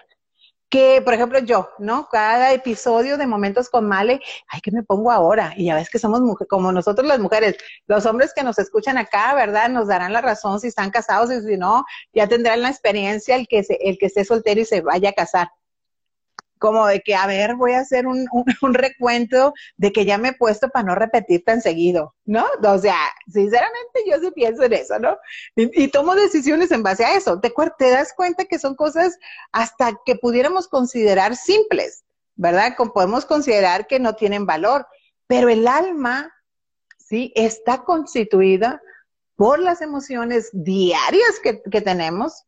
que, 0.71 1.01
por 1.05 1.15
ejemplo, 1.15 1.39
yo, 1.39 1.69
¿no? 1.79 2.09
Cada 2.11 2.53
episodio 2.53 3.17
de 3.17 3.29
Momentos 3.29 3.71
con 3.71 3.87
Male, 3.87 4.21
ay, 4.49 4.61
¿qué 4.61 4.73
me 4.73 4.83
pongo 4.83 5.13
ahora? 5.13 5.53
Y 5.57 5.67
ya 5.67 5.77
ves 5.77 5.89
que 5.89 6.01
somos 6.01 6.21
mujeres, 6.21 6.49
como 6.49 6.73
nosotros 6.73 7.07
las 7.07 7.21
mujeres, 7.21 7.57
los 7.87 8.05
hombres 8.07 8.33
que 8.35 8.43
nos 8.43 8.59
escuchan 8.59 8.99
acá, 8.99 9.35
¿verdad? 9.37 9.69
Nos 9.69 9.87
darán 9.87 10.13
la 10.13 10.21
razón 10.21 10.59
si 10.59 10.67
están 10.67 10.91
casados 10.91 11.31
y 11.31 11.41
si 11.43 11.57
no, 11.59 11.85
ya 12.13 12.27
tendrán 12.27 12.63
la 12.63 12.71
experiencia 12.71 13.37
el 13.37 13.47
que, 13.47 13.63
se, 13.63 13.75
el 13.83 13.99
que 13.99 14.07
esté 14.07 14.25
soltero 14.25 14.63
y 14.63 14.65
se 14.65 14.81
vaya 14.81 15.11
a 15.11 15.13
casar 15.13 15.49
como 16.59 16.87
de 16.87 17.01
que, 17.01 17.15
a 17.15 17.27
ver, 17.27 17.57
voy 17.57 17.73
a 17.73 17.81
hacer 17.81 18.07
un, 18.07 18.27
recuento 18.75 19.53
de 19.77 19.93
que 19.93 20.05
ya 20.05 20.19
me 20.19 20.29
he 20.29 20.33
puesto 20.35 20.69
para 20.69 20.85
no 20.85 20.95
repetir 20.95 21.45
tan 21.45 21.61
seguido, 21.61 22.15
¿no? 22.25 22.47
O 22.63 22.79
sea, 22.79 22.97
sinceramente 23.27 24.01
yo 24.09 24.19
sí 24.21 24.31
pienso 24.35 24.63
en 24.65 24.73
eso, 24.73 24.99
¿no? 24.99 25.19
Y, 25.57 25.89
tomo 25.89 26.15
decisiones 26.15 26.71
en 26.71 26.83
base 26.83 27.05
a 27.05 27.17
eso. 27.17 27.41
Te, 27.41 27.53
das 27.91 28.13
cuenta 28.17 28.45
que 28.45 28.59
son 28.59 28.75
cosas 28.75 29.19
hasta 29.53 29.93
que 30.05 30.17
pudiéramos 30.17 30.69
considerar 30.69 31.37
simples, 31.37 32.05
¿verdad? 32.37 32.75
Como 32.77 32.93
podemos 32.93 33.25
considerar 33.25 33.87
que 33.87 34.01
no 34.01 34.15
tienen 34.15 34.47
valor, 34.47 34.87
pero 35.27 35.49
el 35.49 35.69
alma, 35.69 36.33
¿sí? 36.99 37.33
Está 37.35 37.85
constituida 37.85 38.81
por 39.37 39.59
las 39.59 39.83
emociones 39.83 40.51
diarias 40.53 41.41
que 41.43 41.81
tenemos, 41.81 42.45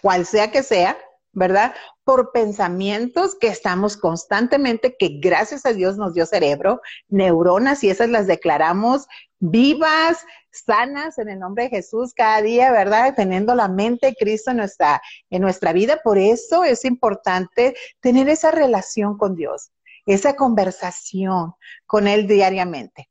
cual 0.00 0.24
sea 0.24 0.50
que 0.50 0.62
sea, 0.62 0.96
¿verdad? 1.36 1.74
Por 2.02 2.32
pensamientos 2.32 3.36
que 3.38 3.48
estamos 3.48 3.98
constantemente, 3.98 4.96
que 4.98 5.20
gracias 5.20 5.66
a 5.66 5.74
Dios 5.74 5.98
nos 5.98 6.14
dio 6.14 6.24
cerebro, 6.24 6.80
neuronas, 7.08 7.84
y 7.84 7.90
esas 7.90 8.08
las 8.08 8.26
declaramos 8.26 9.06
vivas, 9.38 10.24
sanas 10.50 11.18
en 11.18 11.28
el 11.28 11.38
nombre 11.38 11.64
de 11.64 11.70
Jesús 11.70 12.14
cada 12.14 12.40
día, 12.40 12.72
¿verdad? 12.72 13.14
Teniendo 13.14 13.54
la 13.54 13.68
mente 13.68 14.06
de 14.06 14.14
Cristo 14.14 14.50
en 14.50 14.56
nuestra, 14.56 15.02
en 15.28 15.42
nuestra 15.42 15.74
vida. 15.74 16.00
Por 16.02 16.16
eso 16.16 16.64
es 16.64 16.86
importante 16.86 17.76
tener 18.00 18.30
esa 18.30 18.50
relación 18.50 19.18
con 19.18 19.36
Dios, 19.36 19.72
esa 20.06 20.36
conversación 20.36 21.52
con 21.84 22.08
Él 22.08 22.26
diariamente. 22.26 23.10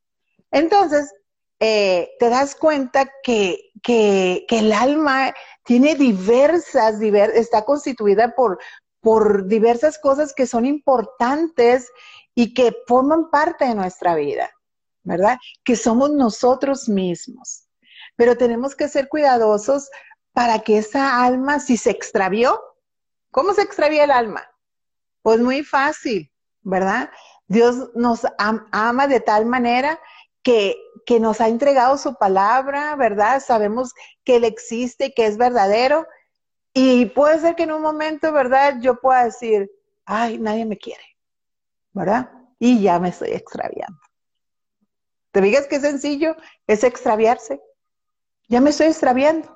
Entonces, 0.50 1.13
eh, 1.60 2.12
te 2.20 2.30
das 2.30 2.56
cuenta 2.56 3.10
que, 3.24 3.72
que, 3.82 4.46
el 4.50 4.74
alma 4.74 5.34
tiene 5.64 5.96
diversas, 5.96 7.02
está 7.02 7.64
constituida 7.64 8.36
por, 8.36 8.60
por 9.00 9.48
diversas 9.48 9.98
cosas 9.98 10.34
que 10.34 10.48
son 10.48 10.66
importantes 10.66 11.90
y 12.34 12.54
que 12.54 12.76
forman 12.88 13.30
parte 13.30 13.66
de 13.66 13.76
nuestra 13.76 14.16
vida, 14.16 14.50
¿verdad? 15.04 15.38
Que 15.64 15.76
somos 15.76 16.12
nosotros 16.12 16.90
mismos. 16.90 17.68
Pero 18.18 18.38
tenemos 18.38 18.76
que 18.76 18.90
ser 18.90 19.08
cuidadosos 19.08 19.90
para 20.34 20.60
que 20.60 20.80
esa 20.80 21.24
alma, 21.24 21.60
si 21.60 21.78
se 21.78 21.92
extravió, 21.92 22.62
¿cómo 23.32 23.54
se 23.54 23.62
extravía 23.62 24.04
el 24.04 24.12
alma? 24.12 24.46
Pues 25.22 25.40
muy 25.40 25.64
fácil, 25.64 26.30
¿verdad? 26.62 27.10
Dios 27.48 27.92
nos 27.96 28.22
ama 28.40 29.08
de 29.08 29.22
tal 29.22 29.46
manera 29.46 30.00
que, 30.46 30.78
que 31.08 31.20
nos 31.20 31.42
ha 31.42 31.48
entregado 31.48 31.98
su 31.98 32.14
palabra, 32.14 32.96
¿verdad? 32.96 33.42
Sabemos 33.44 33.94
que 34.24 34.36
Él 34.36 34.44
existe, 34.44 35.12
que 35.12 35.25
es 35.25 35.38
verdadero. 35.38 36.06
Y 36.72 37.08
puede 37.08 37.40
ser 37.40 37.56
que 37.56 37.64
en 37.64 37.72
un 37.72 37.82
momento, 37.82 38.32
¿verdad? 38.32 38.75
Yo 38.80 39.02
pueda 39.02 39.25
decir, 39.25 39.72
ay, 40.06 40.38
nadie 40.38 40.66
me 40.66 40.78
quiere, 40.78 41.18
¿verdad? 41.94 42.30
Y 42.60 42.80
ya 42.80 43.00
me 43.00 43.10
estoy 43.10 43.32
extraviando. 43.32 44.00
¿Te 45.32 45.42
digas 45.42 45.66
qué 45.66 45.80
sencillo 45.80 46.36
es 46.68 46.84
extraviarse? 46.84 47.60
Ya 48.48 48.62
me 48.62 48.70
estoy 48.70 48.88
extraviando. 48.88 49.52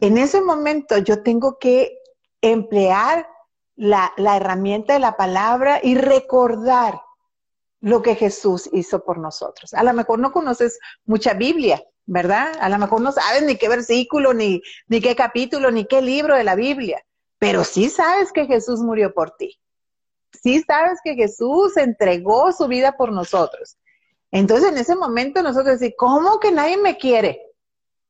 En 0.00 0.18
ese 0.18 0.40
momento 0.40 0.98
yo 0.98 1.22
tengo 1.22 1.60
que 1.60 1.96
emplear 2.40 3.28
la, 3.76 4.12
la 4.16 4.36
herramienta 4.36 4.94
de 4.94 4.98
la 4.98 5.16
palabra 5.16 5.78
y 5.80 5.94
recordar 5.94 7.03
lo 7.84 8.00
que 8.00 8.14
Jesús 8.14 8.70
hizo 8.72 9.04
por 9.04 9.18
nosotros. 9.18 9.74
A 9.74 9.82
lo 9.82 9.92
mejor 9.92 10.18
no 10.18 10.32
conoces 10.32 10.78
mucha 11.04 11.34
Biblia, 11.34 11.84
¿verdad? 12.06 12.56
A 12.58 12.70
lo 12.70 12.78
mejor 12.78 13.02
no 13.02 13.12
sabes 13.12 13.42
ni 13.42 13.56
qué 13.56 13.68
versículo, 13.68 14.32
ni, 14.32 14.62
ni 14.88 15.02
qué 15.02 15.14
capítulo, 15.14 15.70
ni 15.70 15.84
qué 15.84 16.00
libro 16.00 16.34
de 16.34 16.44
la 16.44 16.54
Biblia, 16.54 17.04
pero 17.38 17.62
sí 17.62 17.90
sabes 17.90 18.32
que 18.32 18.46
Jesús 18.46 18.80
murió 18.80 19.12
por 19.12 19.32
ti. 19.32 19.60
Sí 20.32 20.64
sabes 20.66 20.98
que 21.04 21.14
Jesús 21.14 21.76
entregó 21.76 22.52
su 22.52 22.68
vida 22.68 22.96
por 22.96 23.12
nosotros. 23.12 23.76
Entonces 24.30 24.72
en 24.72 24.78
ese 24.78 24.96
momento 24.96 25.42
nosotros 25.42 25.78
decimos, 25.78 25.96
¿cómo 25.98 26.40
que 26.40 26.52
nadie 26.52 26.78
me 26.78 26.96
quiere? 26.96 27.38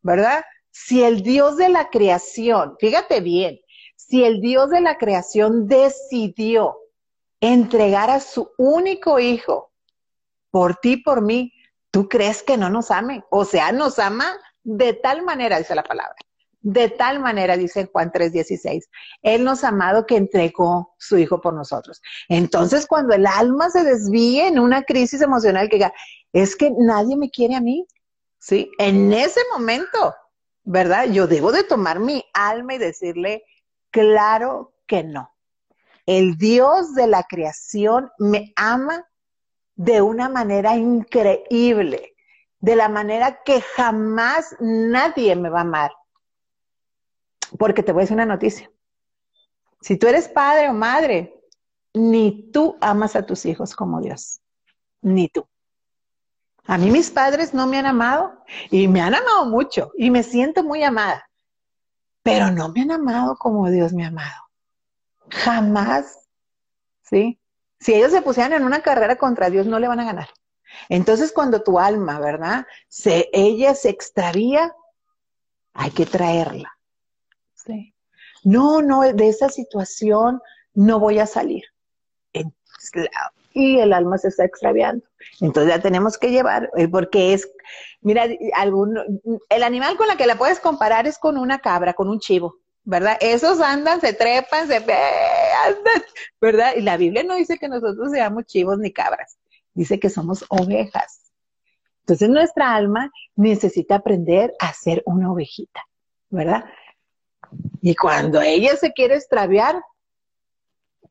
¿Verdad? 0.03 0.45
Si 0.71 1.03
el 1.03 1.23
Dios 1.23 1.57
de 1.57 1.69
la 1.69 1.91
creación, 1.91 2.77
fíjate 2.79 3.21
bien, 3.21 3.59
si 3.97 4.23
el 4.23 4.41
Dios 4.41 4.71
de 4.71 4.83
la 4.83 4.99
creación 4.99 5.67
decidió 5.67 6.77
entregar 7.53 8.11
a 8.11 8.21
su 8.21 8.51
único 8.57 9.19
hijo 9.19 9.73
por 10.51 10.77
ti, 10.77 10.97
por 10.97 11.21
mí, 11.21 11.53
¿tú 11.91 12.09
crees 12.09 12.43
que 12.43 12.57
no 12.57 12.71
nos 12.71 12.91
ame? 12.91 13.25
O 13.31 13.45
sea, 13.45 13.73
nos 13.73 13.99
ama 13.99 14.27
de 14.63 14.95
tal 14.95 15.23
manera, 15.23 15.59
dice 15.59 15.75
la 15.75 15.83
palabra. 15.83 16.17
De 16.61 16.89
tal 16.89 17.21
manera, 17.21 17.59
dice 17.59 17.91
Juan 17.93 18.11
3:16, 18.11 18.89
Él 19.21 19.45
nos 19.45 19.65
ha 19.65 19.69
amado 19.69 20.07
que 20.07 20.17
entregó 20.17 20.95
su 20.97 21.19
Hijo 21.19 21.43
por 21.43 21.53
nosotros. 21.53 22.01
Entonces, 22.29 22.87
cuando 22.87 23.15
el 23.15 23.27
alma 23.27 23.69
se 23.69 23.85
desvíe 23.85 24.47
en 24.47 24.59
una 24.59 24.83
crisis 24.85 25.21
emocional 25.21 25.69
que 25.69 25.77
diga, 25.77 25.93
es 26.33 26.57
que 26.57 26.73
nadie 26.79 27.19
me 27.19 27.31
quiere 27.31 27.57
a 27.57 27.61
mí, 27.61 27.87
¿sí? 28.39 28.71
En 28.79 29.13
ese 29.13 29.41
momento, 29.53 30.15
¿verdad? 30.63 31.11
Yo 31.11 31.27
debo 31.27 31.53
de 31.53 31.65
tomar 31.65 32.01
mi 32.01 32.25
alma 32.33 32.75
y 32.75 32.79
decirle, 32.79 33.45
claro 33.91 34.73
que 34.87 35.05
no. 35.05 35.34
El 36.07 36.37
Dios 36.37 36.95
de 36.95 37.07
la 37.07 37.23
creación 37.23 38.11
me 38.19 38.53
ama 38.57 39.07
de 39.75 40.03
una 40.03 40.29
manera 40.29 40.77
increíble, 40.77 42.15
de 42.61 42.77
la 42.77 42.89
manera 42.89 43.43
que 43.43 43.61
jamás 43.61 44.55
nadie 44.61 45.35
me 45.37 45.49
va 45.49 45.59
a 45.59 45.63
amar. 45.63 45.93
Porque 47.59 47.83
te 47.83 47.93
voy 47.93 48.01
a 48.01 48.05
decir 48.05 48.15
una 48.15 48.27
noticia. 48.27 48.71
Si 49.81 49.97
tú 49.97 50.07
eres 50.07 50.29
padre 50.29 50.69
o 50.69 50.73
madre, 50.73 51.43
ni 51.93 52.51
tú 52.51 52.77
amas 52.81 53.17
a 53.17 53.25
tus 53.25 53.47
hijos 53.47 53.75
como 53.75 54.01
Dios, 54.01 54.41
ni 55.01 55.29
tú. 55.29 55.47
A 56.67 56.79
mí 56.79 56.91
mis 56.91 57.11
padres 57.11 57.53
no 57.53 57.67
me 57.67 57.79
han 57.79 57.87
amado 57.87 58.43
y 58.71 58.89
me 58.89 59.01
han 59.01 59.15
amado 59.15 59.47
mucho 59.47 59.93
y 59.97 60.11
me 60.11 60.23
siento 60.23 60.65
muy 60.65 60.83
amada, 60.83 61.29
pero 62.23 62.51
no 62.51 62.71
me 62.71 62.81
han 62.81 62.91
amado 62.91 63.37
como 63.37 63.71
Dios 63.71 63.93
me 63.93 64.05
ha 64.05 64.09
amado. 64.09 64.44
Jamás, 65.31 66.29
¿sí? 67.03 67.41
Si 67.81 67.95
ellos 67.95 68.13
se 68.13 68.23
pusieran 68.23 68.53
en 68.55 68.65
una 68.65 68.81
carrera 68.81 69.17
contra 69.17 69.51
Dios, 69.51 69.67
no 69.67 69.79
le 69.79 69.89
van 69.89 70.01
a 70.01 70.05
ganar. 70.05 70.29
Entonces, 70.89 71.33
cuando 71.33 71.63
tu 71.63 71.79
alma, 71.79 72.19
¿verdad? 72.19 72.67
Se, 72.89 73.29
ella 73.33 73.75
se 73.75 73.91
extravía, 73.91 74.75
hay 75.73 75.91
que 75.91 76.07
traerla. 76.07 76.73
¿sí? 77.55 77.95
No, 78.43 78.83
no, 78.83 79.03
de 79.03 79.29
esa 79.29 79.49
situación 79.49 80.41
no 80.75 80.99
voy 80.99 81.19
a 81.19 81.27
salir. 81.27 81.65
Y 83.53 83.79
el 83.79 83.93
alma 83.93 84.19
se 84.19 84.29
está 84.29 84.45
extraviando. 84.45 85.07
Entonces 85.41 85.75
ya 85.75 85.81
tenemos 85.81 86.19
que 86.19 86.31
llevar, 86.31 86.71
eh, 86.77 86.89
porque 86.89 87.35
es, 87.35 87.49
mira, 88.01 88.27
algún, 88.55 88.99
el 89.49 89.63
animal 89.63 89.97
con 89.97 90.09
la 90.09 90.17
que 90.17 90.27
la 90.27 90.37
puedes 90.37 90.59
comparar 90.59 91.07
es 91.07 91.19
con 91.19 91.39
una 91.39 91.61
cabra, 91.61 91.95
con 91.95 92.09
un 92.09 92.19
chivo. 92.19 92.57
¿Verdad? 92.85 93.17
Esos 93.21 93.61
andan, 93.61 94.01
se 94.01 94.13
trepan, 94.13 94.69
se 94.69 94.77
andan, 94.77 96.03
¿verdad? 96.41 96.75
Y 96.77 96.83
la 96.83 96.97
Biblia 96.97 97.25
no 97.25 97.35
dice 97.35 97.59
que 97.59 97.69
nosotros 97.69 98.11
seamos 98.13 98.45
chivos 98.45 98.79
ni 98.79 98.93
cabras, 98.93 99.39
dice 99.73 99.99
que 99.99 100.11
somos 100.11 100.45
ovejas. 100.49 101.33
Entonces 102.01 102.29
nuestra 102.29 102.75
alma 102.75 103.11
necesita 103.35 103.97
aprender 103.97 104.55
a 104.61 104.73
ser 104.75 105.03
una 105.07 105.33
ovejita, 105.33 105.83
¿verdad? 106.29 106.67
Y 107.81 107.95
cuando 107.95 108.43
ella 108.43 108.77
se 108.77 108.93
quiere 108.93 109.15
extraviar, 109.15 109.81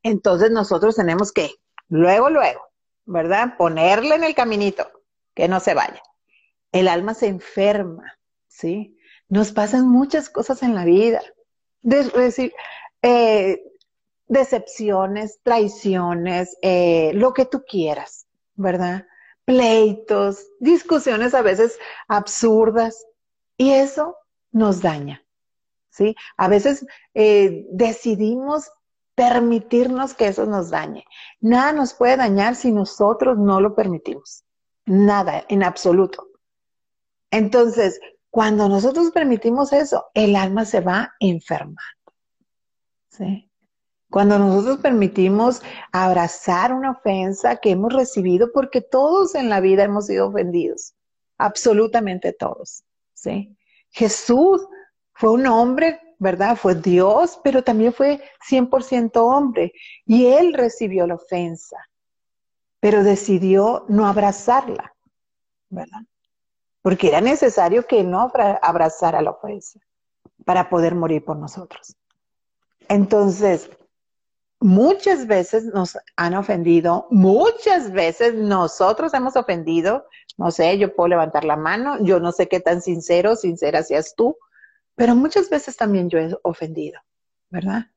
entonces 0.03 0.51
nosotros 0.51 0.95
tenemos 0.95 1.31
que, 1.31 1.49
luego, 1.89 2.29
luego, 2.29 2.61
¿verdad? 3.05 3.57
Ponerle 3.57 4.15
en 4.15 4.23
el 4.23 4.35
caminito, 4.35 4.87
que 5.33 5.47
no 5.47 5.59
se 5.59 5.73
vaya. 5.73 6.01
El 6.71 6.87
alma 6.87 7.15
se 7.15 7.27
enferma, 7.27 8.19
¿sí? 8.47 8.99
Nos 9.29 9.51
pasan 9.51 9.87
muchas 9.87 10.29
cosas 10.29 10.61
en 10.61 10.75
la 10.75 10.85
vida 10.85 11.21
decir, 11.83 12.53
eh, 13.01 13.61
decepciones, 14.27 15.39
traiciones, 15.43 16.57
eh, 16.61 17.11
lo 17.13 17.33
que 17.33 17.45
tú 17.45 17.63
quieras, 17.67 18.25
¿verdad? 18.55 19.05
Pleitos, 19.45 20.47
discusiones 20.59 21.33
a 21.33 21.41
veces 21.41 21.77
absurdas, 22.07 23.05
y 23.57 23.71
eso 23.71 24.17
nos 24.51 24.81
daña, 24.81 25.23
¿sí? 25.89 26.15
A 26.37 26.47
veces 26.47 26.85
eh, 27.13 27.65
decidimos 27.71 28.71
permitirnos 29.15 30.13
que 30.13 30.27
eso 30.27 30.45
nos 30.45 30.69
dañe. 30.69 31.05
Nada 31.39 31.71
nos 31.71 31.93
puede 31.93 32.17
dañar 32.17 32.55
si 32.55 32.71
nosotros 32.71 33.37
no 33.37 33.61
lo 33.61 33.75
permitimos. 33.75 34.43
Nada, 34.85 35.45
en 35.49 35.63
absoluto. 35.63 36.27
Entonces, 37.31 37.99
cuando 38.33 38.67
nosotros 38.67 39.11
permitimos 39.11 39.73
eso, 39.73 40.07
el 40.15 40.35
alma 40.35 40.65
se 40.65 40.79
va 40.79 41.13
enfermando. 41.19 41.77
¿sí? 43.09 43.47
Cuando 44.09 44.39
nosotros 44.39 44.79
permitimos 44.79 45.61
abrazar 45.91 46.73
una 46.73 46.89
ofensa 46.89 47.57
que 47.57 47.69
hemos 47.69 47.93
recibido, 47.93 48.51
porque 48.51 48.81
todos 48.81 49.35
en 49.35 49.49
la 49.49 49.59
vida 49.59 49.83
hemos 49.83 50.07
sido 50.07 50.29
ofendidos, 50.29 50.95
absolutamente 51.37 52.33
todos, 52.33 52.83
¿sí? 53.13 53.55
Jesús 53.91 54.65
fue 55.13 55.29
un 55.29 55.45
hombre, 55.45 55.99
¿verdad? 56.17 56.55
Fue 56.55 56.73
Dios, 56.73 57.39
pero 57.43 57.63
también 57.63 57.93
fue 57.93 58.19
100% 58.49 59.11
hombre 59.17 59.73
y 60.07 60.25
él 60.25 60.53
recibió 60.53 61.05
la 61.05 61.15
ofensa, 61.15 61.77
pero 62.79 63.03
decidió 63.03 63.85
no 63.89 64.07
abrazarla, 64.07 64.95
¿verdad? 65.69 66.01
Porque 66.83 67.07
era 67.07 67.21
necesario 67.21 67.87
que 67.87 68.03
no 68.03 68.31
abrazara 68.61 69.23
la 69.23 69.31
ofensa 69.31 69.79
para 70.45 70.69
poder 70.69 70.93
morir 70.93 71.25
por 71.25 71.37
nosotros. 71.37 71.95
Entonces, 72.87 73.71
muchas 74.59 75.27
veces 75.27 75.65
nos 75.65 75.97
han 76.15 76.35
ofendido, 76.35 77.07
muchas 77.09 77.91
veces 77.91 78.35
nosotros 78.35 79.13
hemos 79.13 79.35
ofendido, 79.35 80.05
no 80.37 80.51
sé, 80.51 80.77
yo 80.77 80.95
puedo 80.95 81.09
levantar 81.09 81.43
la 81.43 81.57
mano, 81.57 81.97
yo 82.03 82.19
no 82.19 82.31
sé 82.31 82.47
qué 82.47 82.59
tan 82.59 82.81
sincero, 82.81 83.35
sincera 83.35 83.83
seas 83.83 84.13
tú, 84.15 84.37
pero 84.95 85.15
muchas 85.15 85.49
veces 85.49 85.75
también 85.75 86.09
yo 86.09 86.19
he 86.19 86.35
ofendido, 86.43 86.99
¿verdad? 87.49 87.87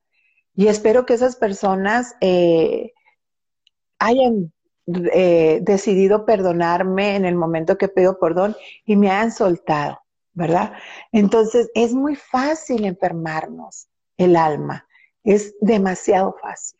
Y 0.55 0.67
espero 0.67 1.05
que 1.05 1.13
esas 1.13 1.35
personas 1.35 2.15
eh, 2.19 2.93
hayan 3.99 4.51
eh, 4.87 5.59
decidido 5.61 6.25
perdonarme 6.25 7.15
en 7.15 7.25
el 7.25 7.35
momento 7.35 7.77
que 7.77 7.87
pido 7.87 8.19
perdón 8.19 8.55
y 8.85 8.95
me 8.95 9.09
hayan 9.11 9.31
soltado, 9.31 9.99
¿verdad? 10.33 10.73
Entonces 11.11 11.69
es 11.75 11.93
muy 11.93 12.15
fácil 12.15 12.85
enfermarnos 12.85 13.87
el 14.17 14.35
alma 14.35 14.87
es 15.27 15.55
demasiado 15.59 16.37
fácil, 16.41 16.79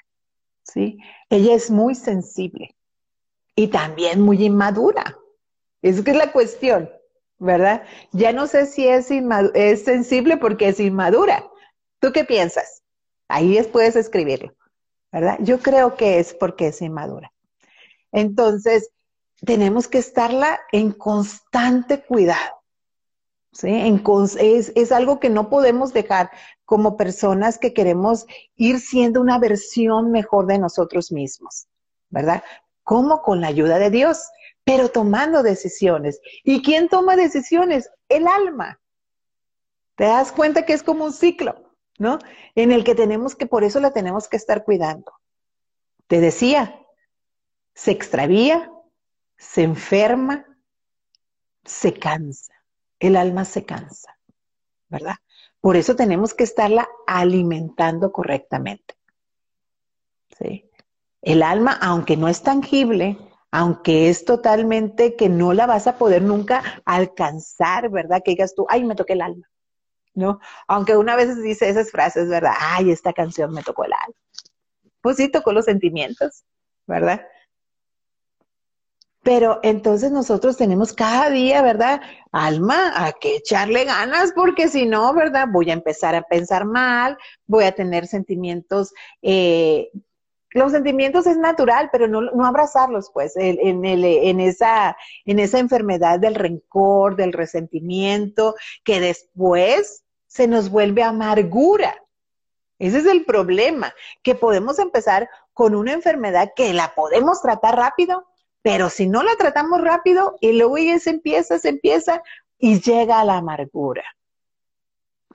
¿sí? 0.64 1.00
Ella 1.30 1.54
es 1.54 1.70
muy 1.70 1.96
sensible 1.96 2.76
y 3.56 3.68
también 3.68 4.22
muy 4.22 4.42
inmadura. 4.46 5.18
Es 5.82 6.02
que 6.02 6.12
es 6.12 6.18
la 6.18 6.32
cuestión, 6.32 6.90
¿verdad? 7.40 7.84
Ya 8.14 8.32
no 8.32 8.48
sé 8.48 8.66
si 8.66 8.88
es, 8.88 9.12
es 9.12 9.84
sensible 9.84 10.38
porque 10.38 10.70
es 10.70 10.80
inmadura. 10.80 11.46
¿Tú 12.00 12.14
qué 12.14 12.24
piensas? 12.24 12.84
Ahí 13.28 13.62
puedes 13.70 13.98
escribirlo, 13.98 14.56
¿verdad? 15.12 15.38
Yo 15.42 15.60
creo 15.60 15.98
que 15.98 16.20
es 16.20 16.34
porque 16.34 16.68
es 16.68 16.82
inmadura. 16.82 17.34
Entonces, 18.18 18.90
tenemos 19.46 19.88
que 19.88 20.00
estarla 20.00 20.60
en 20.72 20.92
constante 20.92 22.04
cuidado. 22.04 22.56
¿sí? 23.52 23.70
es, 24.40 24.72
es, 24.76 24.92
algo 24.92 25.20
que 25.20 25.30
no 25.30 25.50
podemos 25.50 25.94
dejar 25.94 26.32
como 26.66 26.98
personas 26.98 27.60
que 27.60 27.74
queremos 27.74 28.26
ir 28.56 28.80
siendo 28.80 29.22
una 29.22 29.38
versión 29.38 30.10
mejor 30.10 30.48
de 30.48 30.58
nosotros 30.58 31.12
mismos, 31.12 31.68
¿verdad? 32.10 32.44
Como 32.82 33.22
con 33.22 33.40
la 33.40 33.50
ayuda 33.50 33.78
de 33.78 33.92
Dios, 33.92 34.28
pero 34.64 34.90
tomando 34.90 35.44
decisiones. 35.44 36.20
¿Y 36.44 36.64
quién 36.64 36.90
toma 36.90 37.16
decisiones? 37.16 37.92
El 38.10 38.28
alma. 38.28 38.80
Te 39.96 40.06
das 40.06 40.32
cuenta 40.32 40.66
que 40.66 40.74
es 40.74 40.82
como 40.82 41.06
un 41.06 41.14
ciclo, 41.14 41.72
¿no? 42.00 42.18
En 42.56 42.72
el 42.72 42.84
que 42.84 42.96
tenemos 42.96 43.36
que, 43.36 43.46
por 43.46 43.64
eso 43.64 43.80
la 43.80 43.92
tenemos 43.92 44.28
que 44.28 44.38
estar 44.38 44.64
cuidando. 44.64 45.12
Te 46.08 46.20
decía, 46.20 46.82
se 47.78 47.92
extravía, 47.92 48.72
se 49.38 49.62
enferma, 49.62 50.48
se 51.64 51.94
cansa. 51.94 52.54
El 53.00 53.16
alma 53.16 53.46
se 53.46 53.66
cansa, 53.66 54.18
¿verdad? 54.90 55.18
Por 55.62 55.76
eso 55.76 55.96
tenemos 55.96 56.34
que 56.34 56.44
estarla 56.44 56.88
alimentando 57.06 58.12
correctamente. 58.12 58.96
¿sí? 60.40 60.72
El 61.22 61.44
alma, 61.44 61.78
aunque 61.80 62.18
no 62.18 62.28
es 62.28 62.42
tangible, 62.42 63.16
aunque 63.52 64.10
es 64.10 64.26
totalmente 64.26 65.16
que 65.16 65.30
no 65.30 65.54
la 65.54 65.68
vas 65.68 65.86
a 65.86 66.00
poder 66.00 66.24
nunca 66.24 66.64
alcanzar, 66.84 67.92
¿verdad? 67.92 68.24
Que 68.26 68.32
digas 68.32 68.56
tú, 68.56 68.66
ay, 68.70 68.86
me 68.86 68.96
toqué 68.96 69.14
el 69.14 69.22
alma, 69.22 69.48
¿no? 70.16 70.40
Aunque 70.68 70.98
una 70.98 71.16
vez 71.16 71.40
dice 71.44 71.70
esas 71.70 71.92
frases, 71.92 72.28
¿verdad? 72.28 72.54
Ay, 72.60 72.90
esta 72.90 73.14
canción 73.14 73.52
me 73.52 73.62
tocó 73.62 73.86
el 73.86 73.94
alma. 73.94 74.20
Pues 75.00 75.18
sí, 75.18 75.30
tocó 75.30 75.54
los 75.54 75.66
sentimientos, 75.66 76.44
¿verdad? 76.88 77.22
Pero 79.28 79.60
entonces 79.62 80.10
nosotros 80.10 80.56
tenemos 80.56 80.94
cada 80.94 81.30
día, 81.30 81.62
¿verdad? 81.62 82.00
Alma, 82.32 82.94
a 82.96 83.12
que 83.12 83.36
echarle 83.36 83.84
ganas, 83.84 84.32
porque 84.32 84.70
si 84.70 84.86
no, 84.86 85.14
¿verdad? 85.14 85.50
Voy 85.52 85.70
a 85.70 85.74
empezar 85.74 86.16
a 86.16 86.22
pensar 86.22 86.64
mal, 86.64 87.18
voy 87.46 87.66
a 87.66 87.74
tener 87.74 88.08
sentimientos. 88.08 88.94
Eh, 89.22 89.90
los 90.52 90.72
sentimientos 90.72 91.28
es 91.28 91.36
natural, 91.36 91.90
pero 91.92 92.08
no, 92.08 92.46
abrazarlos, 92.46 93.12
pues, 93.14 93.34
en 93.36 94.40
esa 94.40 94.96
enfermedad 95.26 96.22
del 96.22 96.36
rencor, 96.36 97.18
del 97.18 97.34
resentimiento, 97.34 98.56
que 98.86 99.02
después 99.02 100.06
se 100.28 100.48
nos 100.48 100.70
vuelve 100.70 101.04
amargura. 101.04 102.02
Ese 102.80 103.00
es 103.00 103.06
el 103.06 103.26
problema, 103.26 103.94
que 104.24 104.36
podemos 104.36 104.80
empezar 104.80 105.30
con 105.52 105.76
una 105.76 105.92
enfermedad 105.92 106.54
que 106.56 106.74
la 106.74 106.96
podemos 106.96 107.42
tratar 107.42 107.76
rápido, 107.76 108.26
pero 108.68 108.90
si 108.90 109.08
no 109.08 109.24
la 109.24 109.34
tratamos 109.38 109.80
rápido 109.80 110.36
y 110.42 110.52
luego 110.52 110.76
ella 110.76 111.00
se 111.00 111.12
empieza, 111.12 111.58
se 111.58 111.70
empieza 111.70 112.22
y 112.58 112.82
llega 112.82 113.22
a 113.22 113.24
la 113.24 113.38
amargura. 113.38 114.04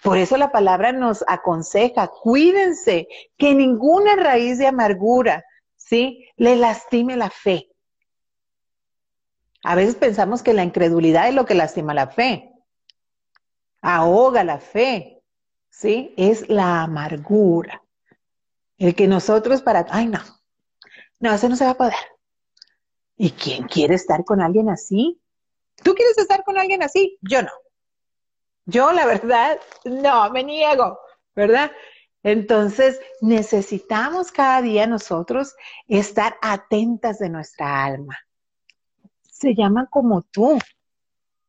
Por 0.03 0.18
eso 0.18 0.37
la 0.37 0.53
palabra 0.53 0.92
nos 0.92 1.25
aconseja, 1.27 2.09
cuídense 2.09 3.09
que 3.38 3.55
ninguna 3.55 4.16
raíz 4.16 4.59
de 4.59 4.66
amargura, 4.66 5.47
¿sí? 5.79 6.29
Le 6.37 6.57
lastime 6.57 7.16
la 7.16 7.31
fe. 7.31 7.71
A 9.64 9.77
veces 9.77 9.95
pensamos 9.95 10.42
que 10.42 10.53
la 10.53 10.64
incredulidad 10.64 11.27
es 11.27 11.35
lo 11.35 11.47
que 11.47 11.55
lastima 11.55 11.95
la 11.95 12.09
fe. 12.09 12.53
Ahoga 13.81 14.45
la 14.45 14.59
fe, 14.59 15.23
¿sí? 15.71 16.12
Es 16.18 16.51
la 16.51 16.83
amargura. 16.83 17.83
El 18.77 18.95
que 18.95 19.07
nosotros 19.07 19.62
para, 19.62 19.87
ay 19.88 20.09
no, 20.09 20.21
no, 21.18 21.33
eso 21.33 21.49
no 21.49 21.57
se 21.57 21.64
va 21.64 21.71
a 21.71 21.79
poder. 21.79 22.12
¿Y 23.16 23.31
quién 23.31 23.64
quiere 23.64 23.94
estar 23.94 24.25
con 24.25 24.40
alguien 24.40 24.68
así? 24.68 25.20
¿Tú 25.83 25.94
quieres 25.94 26.18
estar 26.18 26.44
con 26.44 26.59
alguien 26.59 26.83
así? 26.83 27.18
Yo 27.20 27.42
no. 27.42 27.51
Yo, 28.64 28.92
la 28.92 29.07
verdad, 29.07 29.59
no, 29.85 30.31
me 30.31 30.44
niego, 30.44 30.98
¿verdad? 31.35 31.72
Entonces, 32.22 33.01
necesitamos 33.20 34.31
cada 34.31 34.62
día 34.62 34.87
nosotros 34.87 35.55
estar 35.88 36.37
atentas 36.40 37.18
de 37.18 37.29
nuestra 37.29 37.85
alma. 37.85 38.16
Se 39.29 39.55
llama 39.55 39.88
como 39.90 40.22
tú. 40.22 40.59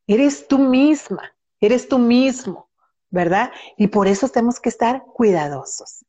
Eres 0.07 0.47
tú 0.47 0.57
misma, 0.57 1.33
eres 1.61 1.87
tú 1.87 1.99
mismo, 1.99 2.69
¿verdad? 3.09 3.51
Y 3.77 3.87
por 3.87 4.07
eso 4.07 4.27
tenemos 4.27 4.59
que 4.59 4.69
estar 4.69 5.03
cuidadosos, 5.05 6.03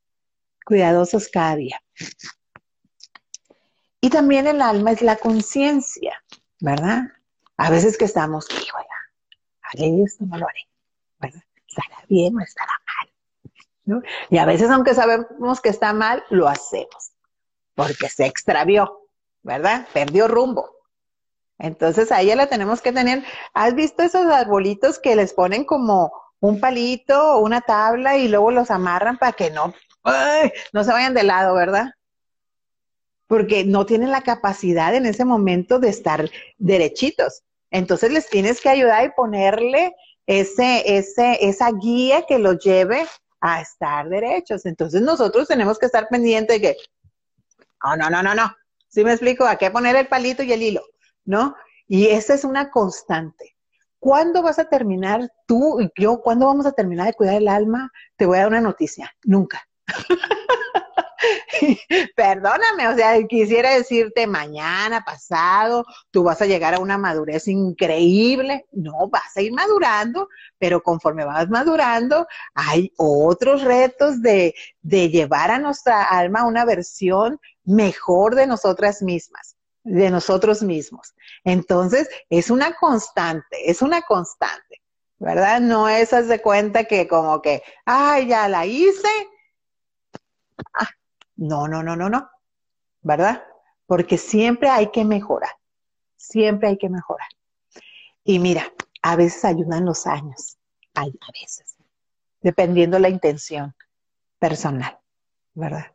cuidadosos 0.65 1.29
cada 1.29 1.57
día. 1.57 1.81
Y 4.05 4.11
también 4.11 4.47
el 4.47 4.61
alma 4.61 4.91
es 4.91 5.01
la 5.01 5.17
conciencia, 5.17 6.23
¿verdad? 6.61 7.05
A 7.57 7.71
veces 7.71 7.97
que 7.97 8.05
estamos, 8.05 8.47
híjole, 8.51 8.85
haré 9.63 10.03
esto, 10.03 10.27
no 10.27 10.37
lo 10.37 10.47
haré. 10.47 11.33
¿Estará 11.67 12.05
bien 12.07 12.37
o 12.37 12.41
estará 12.43 12.73
mal? 13.87 14.03
Y 14.29 14.37
a 14.37 14.45
veces, 14.45 14.69
aunque 14.69 14.93
sabemos 14.93 15.63
que 15.63 15.71
está 15.71 15.95
mal, 15.95 16.23
lo 16.29 16.49
hacemos, 16.49 17.13
porque 17.75 18.11
se 18.11 18.27
extravió, 18.27 19.09
¿verdad? 19.43 19.89
Perdió 19.95 20.29
rumbo. 20.29 20.71
Entonces 21.57 22.13
a 22.13 22.21
ella 22.21 22.37
la 22.37 22.49
tenemos 22.49 22.83
que 22.83 22.93
tener. 22.93 23.25
¿Has 23.55 23.75
visto 23.75 24.03
esos 24.03 24.27
arbolitos 24.27 24.99
que 24.99 25.17
les 25.17 25.33
ponen 25.33 25.65
como 25.65 26.13
un 26.41 26.61
palito 26.61 27.37
o 27.37 27.39
una 27.39 27.63
tabla 27.63 28.19
y 28.19 28.29
luego 28.29 28.51
los 28.51 28.71
amarran 28.71 29.17
para 29.17 29.33
que 29.33 29.49
no, 29.49 29.73
no 30.75 30.85
se 30.85 30.93
vayan 30.93 31.15
de 31.15 31.23
lado, 31.23 31.55
¿verdad? 31.55 31.95
Porque 33.27 33.65
no 33.65 33.87
tienen 33.87 34.11
la 34.11 34.23
capacidad 34.23 34.95
en 34.95 35.07
ese 35.07 35.25
momento 35.25 35.79
de 35.79 35.89
estar 35.89 36.31
derechitos. 36.59 37.43
Entonces 37.71 38.13
les 38.13 38.29
tienes 38.29 38.61
que 38.61 38.69
ayudar 38.69 39.05
y 39.05 39.11
ponerle 39.11 39.95
ese, 40.27 40.97
ese, 40.97 41.39
esa 41.41 41.71
guía 41.73 42.25
que 42.27 42.39
los 42.39 42.59
lleve 42.59 43.07
a 43.41 43.61
estar 43.61 44.09
derechos. 44.09 44.67
Entonces 44.67 45.03
nosotros 45.03 45.49
tenemos 45.49 45.79
que 45.79 45.87
estar 45.87 46.09
pendientes 46.09 46.61
de 46.61 46.63
que, 46.63 46.77
oh, 47.83 47.97
no, 47.97 48.11
no, 48.11 48.23
no, 48.23 48.35
no. 48.35 48.55
¿Sí 48.89 49.03
me 49.03 49.11
explico? 49.11 49.45
¿A 49.45 49.57
qué 49.57 49.71
poner 49.71 49.97
el 49.97 50.07
palito 50.07 50.43
y 50.43 50.53
el 50.53 50.63
hilo? 50.63 50.83
¿No? 51.25 51.57
Y 51.89 52.07
esa 52.07 52.35
es 52.35 52.45
una 52.45 52.71
constante. 52.71 53.57
¿Cuándo 53.99 54.43
vas 54.43 54.59
a 54.59 54.69
terminar 54.69 55.33
tú 55.47 55.81
y 55.81 55.91
yo? 55.99 56.21
¿Cuándo 56.21 56.47
vamos 56.47 56.67
a 56.67 56.73
terminar 56.73 57.07
de 57.07 57.15
cuidar 57.15 57.37
el 57.37 57.49
alma? 57.49 57.91
Te 58.17 58.27
voy 58.27 58.37
a 58.37 58.43
dar 58.43 58.49
una 58.49 58.61
noticia. 58.61 59.13
Nunca. 59.25 59.67
Perdóname, 62.17 62.89
o 62.89 62.97
sea, 62.97 63.23
quisiera 63.27 63.71
decirte 63.71 64.27
mañana, 64.27 65.05
pasado, 65.05 65.85
tú 66.11 66.25
vas 66.25 66.41
a 66.43 66.47
llegar 66.47 66.75
a 66.75 66.81
una 66.81 66.99
madurez 66.99 67.49
increíble. 67.49 68.67
No, 68.73 69.09
vas 69.09 69.37
a 69.37 69.43
ir 69.43 69.53
madurando, 69.53 70.29
pero 70.59 70.83
conforme 70.83 71.25
vas 71.25 71.49
madurando, 71.49 72.27
hay 72.55 72.93
otros 72.97 73.63
retos 73.63 74.23
de, 74.23 74.55
llevar 74.83 75.51
a 75.51 75.59
nuestra 75.59 76.03
alma 76.05 76.47
una 76.47 76.65
versión 76.65 77.41
mejor 77.65 78.35
de 78.35 78.47
nosotras 78.47 79.03
mismas, 79.03 79.57
de 79.83 80.11
nosotros 80.11 80.63
mismos. 80.63 81.15
Entonces, 81.45 82.09
es 82.29 82.51
una 82.51 82.75
constante, 82.75 83.71
es 83.71 83.83
una 83.83 84.03
constante, 84.03 84.83
¿verdad? 85.19 85.61
No 85.61 85.89
es 85.89 86.11
de 86.11 86.41
cuenta 86.41 86.85
que 86.85 87.09
como 87.09 87.41
que, 87.43 87.63
ay, 87.85 88.29
ya 88.29 88.49
la 88.49 88.67
hice. 88.67 89.09
No, 91.37 91.69
no, 91.69 91.83
no, 91.83 91.97
no, 91.97 92.09
no, 92.09 92.31
¿verdad? 93.03 93.45
Porque 93.87 94.19
siempre 94.19 94.69
hay 94.69 94.91
que 94.91 95.05
mejorar, 95.05 95.51
siempre 96.17 96.69
hay 96.69 96.79
que 96.79 96.89
mejorar. 96.89 97.29
Y 98.25 98.39
mira, 98.39 98.73
a 99.03 99.17
veces 99.17 99.45
ayudan 99.45 99.85
los 99.85 100.07
años, 100.07 100.57
a 100.95 101.05
veces, 101.05 101.77
dependiendo 102.41 102.99
la 102.99 103.09
intención 103.09 103.75
personal, 104.39 104.99
¿verdad? 105.55 105.87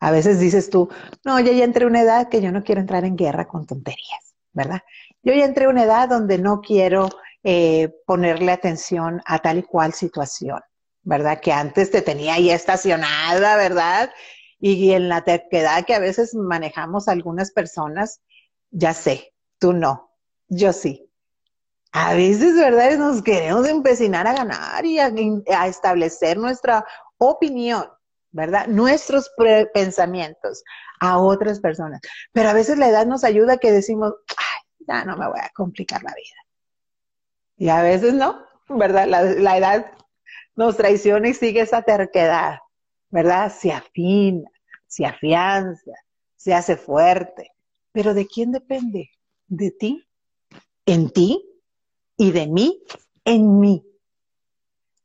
A 0.00 0.10
veces 0.10 0.40
dices 0.40 0.70
tú, 0.70 0.88
no, 1.24 1.40
yo 1.40 1.52
ya 1.52 1.64
entré 1.64 1.84
a 1.84 1.88
una 1.88 2.00
edad 2.02 2.28
que 2.28 2.40
yo 2.40 2.50
no 2.52 2.64
quiero 2.64 2.80
entrar 2.80 3.04
en 3.04 3.16
guerra 3.16 3.46
con 3.46 3.66
tonterías, 3.66 4.34
¿verdad? 4.52 4.80
Yo 5.22 5.34
ya 5.34 5.44
entré 5.44 5.66
a 5.66 5.68
una 5.68 5.84
edad 5.84 6.08
donde 6.08 6.38
no 6.38 6.60
quiero 6.60 7.10
eh, 7.42 7.94
ponerle 8.06 8.52
atención 8.52 9.22
a 9.24 9.38
tal 9.38 9.58
y 9.58 9.62
cual 9.62 9.92
situación, 9.92 10.60
¿verdad? 11.02 11.40
Que 11.40 11.52
antes 11.52 11.90
te 11.90 12.02
tenía 12.02 12.34
ahí 12.34 12.50
estacionada, 12.50 13.56
¿verdad? 13.56 14.10
Y 14.60 14.92
en 14.92 15.08
la 15.08 15.22
terquedad 15.22 15.86
que 15.86 15.94
a 15.94 15.98
veces 15.98 16.34
manejamos 16.34 17.08
algunas 17.08 17.50
personas, 17.50 18.20
ya 18.70 18.92
sé, 18.92 19.32
tú 19.58 19.72
no, 19.72 20.10
yo 20.48 20.72
sí. 20.72 21.10
A 21.92 22.14
veces, 22.14 22.54
¿verdad? 22.54 22.96
Nos 22.98 23.22
queremos 23.22 23.66
empecinar 23.66 24.26
a 24.26 24.34
ganar 24.34 24.84
y 24.84 24.98
a, 24.98 25.66
establecer 25.66 26.36
nuestra 26.36 26.84
opinión, 27.18 27.84
¿verdad? 28.30 28.68
Nuestros 28.68 29.30
pensamientos 29.72 30.62
a 31.00 31.18
otras 31.18 31.58
personas. 31.58 32.00
Pero 32.32 32.50
a 32.50 32.52
veces 32.52 32.78
la 32.78 32.88
edad 32.88 33.06
nos 33.06 33.24
ayuda 33.24 33.56
que 33.56 33.72
decimos, 33.72 34.14
ay, 34.36 34.86
ya 34.86 35.04
no 35.04 35.16
me 35.16 35.26
voy 35.26 35.40
a 35.40 35.50
complicar 35.54 36.02
la 36.02 36.14
vida. 36.14 36.36
Y 37.56 37.70
a 37.70 37.82
veces 37.82 38.14
no, 38.14 38.44
¿verdad? 38.68 39.06
La 39.08 39.56
edad 39.56 39.90
nos 40.54 40.76
traiciona 40.76 41.28
y 41.28 41.34
sigue 41.34 41.62
esa 41.62 41.82
terquedad. 41.82 42.58
¿Verdad? 43.10 43.52
Se 43.52 43.72
afina, 43.72 44.48
se 44.86 45.06
afianza, 45.06 45.92
se 46.36 46.54
hace 46.54 46.76
fuerte. 46.76 47.52
Pero 47.92 48.14
¿de 48.14 48.26
quién 48.26 48.52
depende? 48.52 49.10
De 49.48 49.70
ti, 49.70 50.06
en 50.86 51.10
ti 51.10 51.44
y 52.16 52.30
de 52.30 52.46
mí, 52.46 52.82
en 53.24 53.58
mí. 53.60 53.86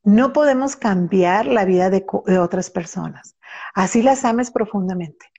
No 0.03 0.33
podemos 0.33 0.75
cambiar 0.75 1.47
la 1.47 1.65
vida 1.65 1.89
de, 1.89 2.05
otras 2.39 2.69
personas. 2.69 3.35
Así 3.73 4.03
las 4.03 4.23
ames 4.23 4.51
profundamente. 4.51 5.31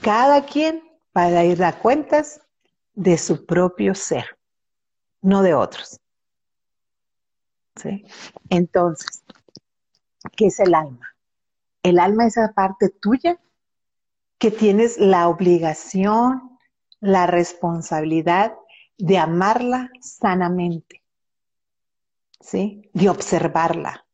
Cada 0.00 0.46
quien 0.46 0.82
va 1.16 1.24
a 1.24 1.44
ir 1.44 1.62
a 1.62 1.78
cuentas 1.78 2.40
de 2.94 3.18
su 3.18 3.44
propio 3.44 3.94
ser, 3.94 4.38
no 5.20 5.42
de 5.42 5.54
otros. 5.54 6.00
¿Sí? 7.76 8.04
Entonces, 8.48 9.22
¿qué 10.36 10.46
es 10.46 10.58
el 10.60 10.74
alma? 10.74 11.11
El 11.82 11.98
alma 11.98 12.26
es 12.26 12.36
esa 12.36 12.52
parte 12.52 12.88
tuya 12.88 13.40
que 14.38 14.50
tienes 14.50 14.98
la 14.98 15.28
obligación, 15.28 16.58
la 17.00 17.26
responsabilidad 17.26 18.54
de 18.98 19.18
amarla 19.18 19.90
sanamente, 20.00 21.02
¿sí? 22.40 22.90
De 22.92 23.08
observarla 23.08 24.06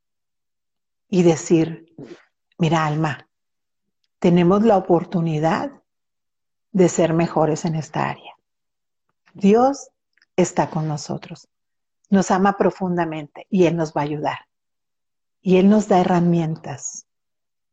y 1.09 1.23
decir, 1.23 1.95
mira 2.59 2.87
alma, 2.87 3.29
tenemos 4.19 4.63
la 4.63 4.77
oportunidad 4.77 5.71
de 6.73 6.89
ser 6.89 7.13
mejores 7.13 7.65
en 7.65 7.75
esta 7.75 8.09
área. 8.09 8.35
Dios 9.35 9.91
está 10.37 10.71
con 10.71 10.89
nosotros, 10.89 11.49
nos 12.11 12.31
ama 12.31 12.57
profundamente 12.57 13.47
y 13.51 13.67
Él 13.67 13.77
nos 13.77 13.93
va 13.93 14.03
a 14.03 14.05
ayudar. 14.05 14.39
Y 15.41 15.59
Él 15.59 15.69
nos 15.69 15.89
da 15.89 16.01
herramientas 16.01 17.08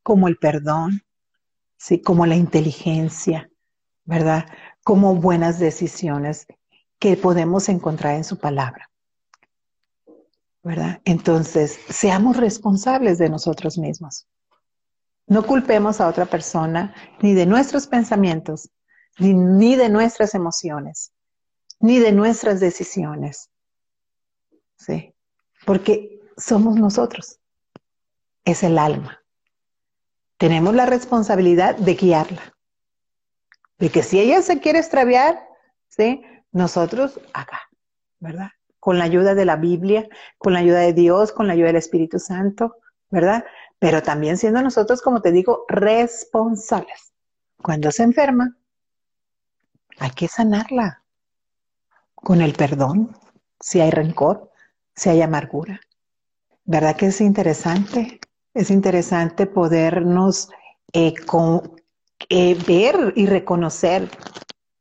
como 0.05 0.27
el 0.27 0.37
perdón, 0.37 1.01
¿sí? 1.77 1.99
como 1.99 2.27
la 2.27 2.35
inteligencia, 2.35 3.49
¿verdad? 4.03 4.45
Como 4.83 5.15
buenas 5.15 5.57
decisiones 5.57 6.45
que 6.99 7.17
podemos 7.17 7.69
encontrar 7.69 8.13
en 8.13 8.23
su 8.23 8.37
palabra. 8.37 8.91
¿Verdad? 10.61 11.01
Entonces, 11.05 11.79
seamos 11.89 12.37
responsables 12.37 13.17
de 13.17 13.29
nosotros 13.29 13.79
mismos. 13.79 14.27
No 15.25 15.41
culpemos 15.43 15.99
a 15.99 16.07
otra 16.07 16.27
persona 16.27 16.93
ni 17.23 17.33
de 17.33 17.47
nuestros 17.47 17.87
pensamientos, 17.87 18.69
ni, 19.17 19.33
ni 19.33 19.75
de 19.75 19.89
nuestras 19.89 20.35
emociones, 20.35 21.13
ni 21.79 21.97
de 21.97 22.11
nuestras 22.11 22.59
decisiones. 22.59 23.49
¿Sí? 24.77 25.15
Porque 25.65 26.21
somos 26.37 26.75
nosotros. 26.75 27.39
Es 28.43 28.61
el 28.61 28.77
alma 28.77 29.24
tenemos 30.37 30.75
la 30.75 30.85
responsabilidad 30.85 31.75
de 31.75 31.95
guiarla. 31.95 32.41
De 33.77 33.89
que 33.89 34.03
si 34.03 34.19
ella 34.19 34.41
se 34.41 34.59
quiere 34.59 34.79
extraviar, 34.79 35.39
¿sí? 35.89 36.21
Nosotros 36.51 37.19
acá, 37.33 37.61
¿verdad? 38.19 38.49
Con 38.79 38.97
la 38.97 39.05
ayuda 39.05 39.35
de 39.35 39.45
la 39.45 39.55
Biblia, 39.55 40.07
con 40.37 40.53
la 40.53 40.59
ayuda 40.59 40.79
de 40.79 40.93
Dios, 40.93 41.31
con 41.31 41.47
la 41.47 41.53
ayuda 41.53 41.67
del 41.67 41.75
Espíritu 41.77 42.19
Santo, 42.19 42.77
¿verdad? 43.09 43.45
Pero 43.79 44.01
también 44.01 44.37
siendo 44.37 44.61
nosotros, 44.61 45.01
como 45.01 45.21
te 45.21 45.31
digo, 45.31 45.65
responsables. 45.67 47.13
Cuando 47.61 47.91
se 47.91 48.03
enferma, 48.03 48.55
hay 49.99 50.11
que 50.11 50.27
sanarla 50.27 51.03
con 52.13 52.41
el 52.41 52.53
perdón, 52.53 53.15
si 53.59 53.81
hay 53.81 53.91
rencor, 53.91 54.51
si 54.95 55.09
hay 55.09 55.21
amargura. 55.21 55.79
¿Verdad 56.63 56.95
que 56.95 57.07
es 57.07 57.21
interesante? 57.21 58.19
Es 58.55 58.71
interesante 58.71 59.47
podernos 59.47 60.49
eh, 60.93 61.13
eh, 62.29 62.57
ver 62.65 63.13
y 63.17 63.25
reconocer 63.25 64.09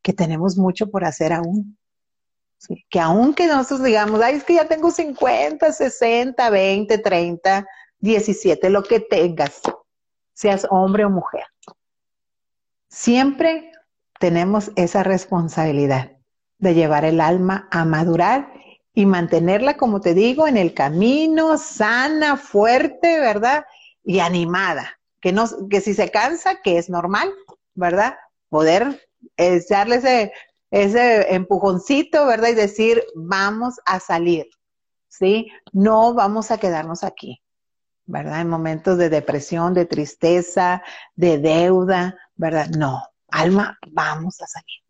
que 0.00 0.12
tenemos 0.12 0.56
mucho 0.56 0.90
por 0.90 1.04
hacer 1.04 1.32
aún. 1.32 1.76
Que 2.88 3.00
aunque 3.00 3.48
nosotros 3.48 3.82
digamos, 3.82 4.22
ay, 4.22 4.36
es 4.36 4.44
que 4.44 4.54
ya 4.54 4.68
tengo 4.68 4.92
50, 4.92 5.72
60, 5.72 6.50
20, 6.50 6.98
30, 6.98 7.66
17, 7.98 8.70
lo 8.70 8.84
que 8.84 9.00
tengas, 9.00 9.60
seas 10.32 10.66
hombre 10.70 11.04
o 11.04 11.10
mujer. 11.10 11.44
Siempre 12.88 13.72
tenemos 14.20 14.70
esa 14.76 15.02
responsabilidad 15.02 16.12
de 16.58 16.74
llevar 16.74 17.04
el 17.04 17.20
alma 17.20 17.68
a 17.72 17.84
madurar 17.84 18.52
y 18.94 19.06
mantenerla, 19.06 19.76
como 19.76 20.00
te 20.00 20.14
digo, 20.14 20.46
en 20.46 20.56
el 20.56 20.72
camino, 20.72 21.58
sana, 21.58 22.36
fuerte, 22.36 23.18
¿verdad? 23.18 23.64
Y 24.04 24.20
animada. 24.20 25.00
Que, 25.20 25.32
no, 25.32 25.46
que 25.68 25.80
si 25.80 25.94
se 25.94 26.10
cansa, 26.10 26.62
que 26.62 26.78
es 26.78 26.88
normal, 26.88 27.32
¿verdad? 27.74 28.14
Poder 28.48 29.04
echarle 29.36 29.96
ese, 29.96 30.32
ese 30.70 31.34
empujoncito, 31.34 32.24
¿verdad? 32.26 32.50
Y 32.50 32.54
decir, 32.54 33.02
vamos 33.16 33.80
a 33.84 33.98
salir, 33.98 34.48
¿sí? 35.08 35.50
No 35.72 36.14
vamos 36.14 36.52
a 36.52 36.58
quedarnos 36.58 37.02
aquí, 37.02 37.42
¿verdad? 38.06 38.42
En 38.42 38.48
momentos 38.48 38.96
de 38.96 39.08
depresión, 39.08 39.74
de 39.74 39.86
tristeza, 39.86 40.82
de 41.16 41.38
deuda, 41.38 42.16
¿verdad? 42.36 42.68
No, 42.68 43.02
alma, 43.28 43.76
vamos 43.90 44.40
a 44.40 44.46
salir 44.46 44.83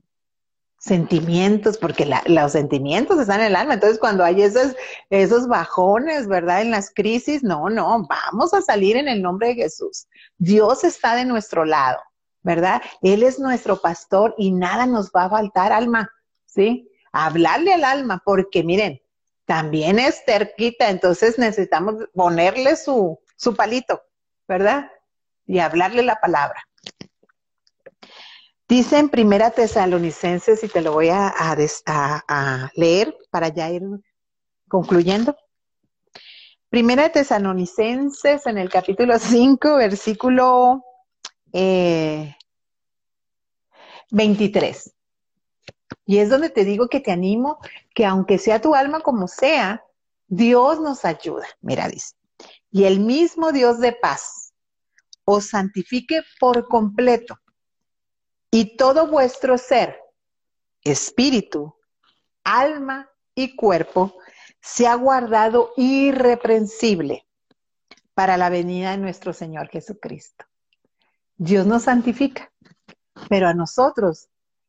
sentimientos, 0.85 1.79
porque 1.79 2.07
los 2.27 2.53
sentimientos 2.53 3.18
están 3.18 3.40
en 3.40 3.47
el 3.47 3.57
alma. 3.57 3.75
Entonces, 3.75 3.99
cuando 3.99 4.23
hay 4.23 4.42
esos, 4.42 4.77
esos 5.09 5.49
bajones, 5.49 6.29
¿verdad? 6.29 6.61
En 6.61 6.70
las 6.70 6.92
crisis, 6.92 7.42
no, 7.42 7.70
no, 7.70 8.07
vamos 8.07 8.53
a 8.53 8.61
salir 8.61 8.99
en 8.99 9.09
el 9.09 9.23
nombre 9.23 9.49
de 9.49 9.55
Jesús. 9.55 10.07
Dios 10.37 10.85
está 10.85 11.14
de 11.14 11.25
nuestro 11.25 11.64
lado, 11.64 11.99
¿verdad? 12.42 12.83
Él 13.01 13.23
es 13.23 13.38
nuestro 13.38 13.81
pastor 13.81 14.35
y 14.37 14.53
nada 14.53 14.85
nos 14.85 15.11
va 15.11 15.25
a 15.25 15.31
faltar, 15.31 15.73
alma, 15.73 16.11
¿sí? 16.44 16.90
Hablarle 17.12 17.73
al 17.73 17.85
alma, 17.85 18.20
porque 18.23 18.62
miren, 18.62 19.01
también 19.47 19.99
es 19.99 20.23
terquita, 20.27 20.90
entonces 20.90 21.38
necesitamos 21.38 21.94
ponerle 22.12 22.77
su, 22.77 23.18
su 23.37 23.57
palito, 23.57 24.03
¿verdad? 24.47 24.90
Y 25.47 25.61
hablarle 25.61 26.03
la 26.03 26.16
palabra. 26.16 26.62
Dice 28.66 28.98
en 28.98 29.11
Primera 29.11 29.50
Tesalonicenses, 29.50 30.64
y 30.64 30.68
te 30.68 30.81
lo 30.81 30.92
voy 30.92 31.11
a, 31.11 31.35
leer 32.74 33.14
para 33.31 33.48
ya 33.48 33.70
ir 33.70 33.83
concluyendo. 34.68 35.37
Primera 36.70 37.11
Tesalonicenses 37.12 38.46
en 38.46 38.57
el 38.57 38.70
capítulo 38.70 39.18
5, 39.18 39.77
versículo 39.77 40.83
23. 41.53 42.37
Eh, 44.87 44.90
y 46.07 46.18
es 46.18 46.31
donde 46.31 46.48
te 46.48 46.64
digo 46.64 46.88
que 46.88 47.00
te 47.00 47.12
animo 47.12 47.59
que 47.94 48.07
aunque 48.07 48.38
sea 48.38 48.62
tu 48.62 48.74
alma 48.74 49.00
como 49.00 49.29
sea, 49.29 49.85
Dios 50.27 50.81
nos 50.81 51.05
ayuda. 51.05 51.46
Mira, 51.61 51.87
dice, 51.88 52.14
y 52.70 52.85
el 52.85 53.00
mismo 53.00 53.53
Dios 53.53 53.79
de 53.79 53.92
paz 53.92 54.55
os 55.27 55.48
santifique 55.48 56.22
por 56.40 56.66
completo 56.66 57.38
y 58.55 58.77
todo 58.77 59.09
vuestro 59.09 59.59
ser, 59.59 59.99
espíritu, 60.85 61.75
alma 62.45 63.11
y 63.35 63.57
cuerpo, 63.57 64.17
sea 64.61 64.95
guardado 64.95 65.73
irreprensible 65.77 67.27
para 68.14 68.37
la 68.37 68.51
venida 68.51 68.93
de 68.93 68.99
nuestro 68.99 69.33
Señor 69.33 69.71
Jesucristo. 69.71 70.45
Dios 71.37 71.67
nos 71.67 71.83
santifica, 71.83 72.53
pero 73.29 73.49
a 73.49 73.55
nosotros 73.55 74.29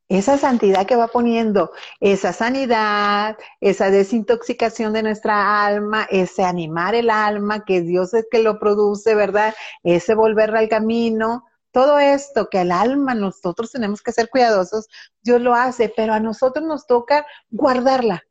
esa 0.09 0.39
santidad 0.39 0.87
que 0.87 0.95
va 0.95 1.07
poniendo, 1.07 1.71
esa 1.99 2.33
sanidad, 2.33 3.37
esa 3.61 3.91
desintoxicación 3.91 4.93
de 4.93 5.03
nuestra 5.03 5.63
alma, 5.63 6.07
ese 6.09 6.43
animar 6.43 6.95
el 6.95 7.11
alma, 7.11 7.65
que 7.65 7.81
Dios 7.81 8.15
es 8.15 8.25
que 8.31 8.39
lo 8.39 8.57
produce, 8.57 9.13
¿verdad? 9.13 9.53
Ese 9.83 10.15
volver 10.15 10.55
al 10.55 10.69
camino, 10.69 11.45
todo 11.75 11.99
esto 11.99 12.47
que 12.49 12.61
el 12.61 12.71
alma 12.71 13.15
nosotros 13.15 13.69
tenemos 13.69 14.01
que 14.01 14.13
ser 14.13 14.29
cuidadosos, 14.29 14.87
Dios 15.21 15.41
lo 15.41 15.53
hace, 15.53 15.91
pero 15.93 16.13
a 16.13 16.21
nosotros 16.21 16.65
nos 16.65 16.87
toca 16.87 17.25
guardarla, 17.49 18.23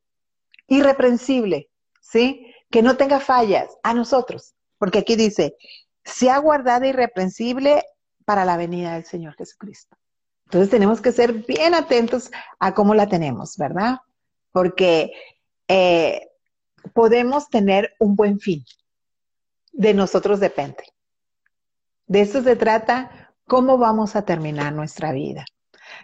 irreprensible, 0.66 1.68
¿sí? 2.00 2.54
Que 2.70 2.80
no 2.80 2.96
tenga 2.96 3.20
fallas, 3.20 3.68
a 3.83 3.92
nosotros, 3.92 4.54
porque 4.78 5.00
aquí 5.00 5.14
dice, 5.14 5.59
sea 6.07 6.38
guardada 6.38 6.87
irreprensible 6.87 7.85
para 8.24 8.46
la 8.46 8.57
venida 8.57 8.94
del 8.94 9.04
Señor 9.04 9.35
Jesucristo. 9.35 9.94
Entonces 10.46 10.70
tenemos 10.70 11.02
que 11.02 11.12
ser 11.12 11.35
bien 11.35 11.74
atentos 11.74 12.30
a 12.59 12.72
cómo 12.72 12.94
la 12.94 13.11
tenemos, 13.11 13.59
¿verdad? 13.59 13.98
Porque 14.52 15.12
eh, 15.68 16.30
podemos 16.94 17.50
tener 17.50 17.94
un 17.98 18.16
buen 18.16 18.40
fin. 18.40 18.64
De 19.70 19.92
nosotros 19.92 20.40
depende. 20.40 20.83
De 22.07 22.22
eso 22.22 22.42
se 22.42 22.57
trata 22.57 23.24
cómo 23.46 23.78
vamos 23.78 24.16
a 24.16 24.22
terminar 24.22 24.72
nuestra 24.72 25.12
vida. 25.12 25.44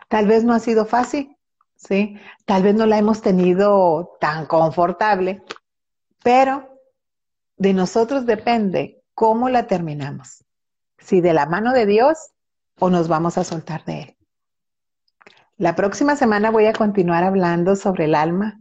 Tal 0.09 0.27
vez 0.27 0.45
no 0.45 0.53
ha 0.53 0.59
sido 0.59 0.85
fácil, 0.85 1.37
¿sí? 1.77 2.19
Tal 2.45 2.63
vez 2.63 2.75
no 2.75 2.87
la 2.87 2.99
hemos 2.99 3.23
tenido 3.23 4.17
tan 4.21 4.47
confortable, 4.47 5.43
pero 6.23 6.69
de 7.57 7.73
nosotros 7.73 8.27
depende 8.27 9.03
cómo 9.15 9.49
la 9.49 9.67
terminamos. 9.67 10.45
Si 10.99 11.21
de 11.21 11.33
la 11.33 11.47
mano 11.47 11.73
de 11.73 11.87
Dios 11.87 12.19
o 12.79 12.91
nos 12.91 13.09
vamos 13.09 13.39
a 13.39 13.45
soltar 13.45 13.85
de 13.85 14.03
Él. 14.03 14.17
La 15.61 15.77
próxima 15.77 16.17
semana 16.17 16.51
voy 16.51 16.65
a 16.65 16.73
continuar 16.73 17.23
hablando 17.23 17.77
sobre 17.77 18.07
el 18.07 18.15
alma 18.15 18.59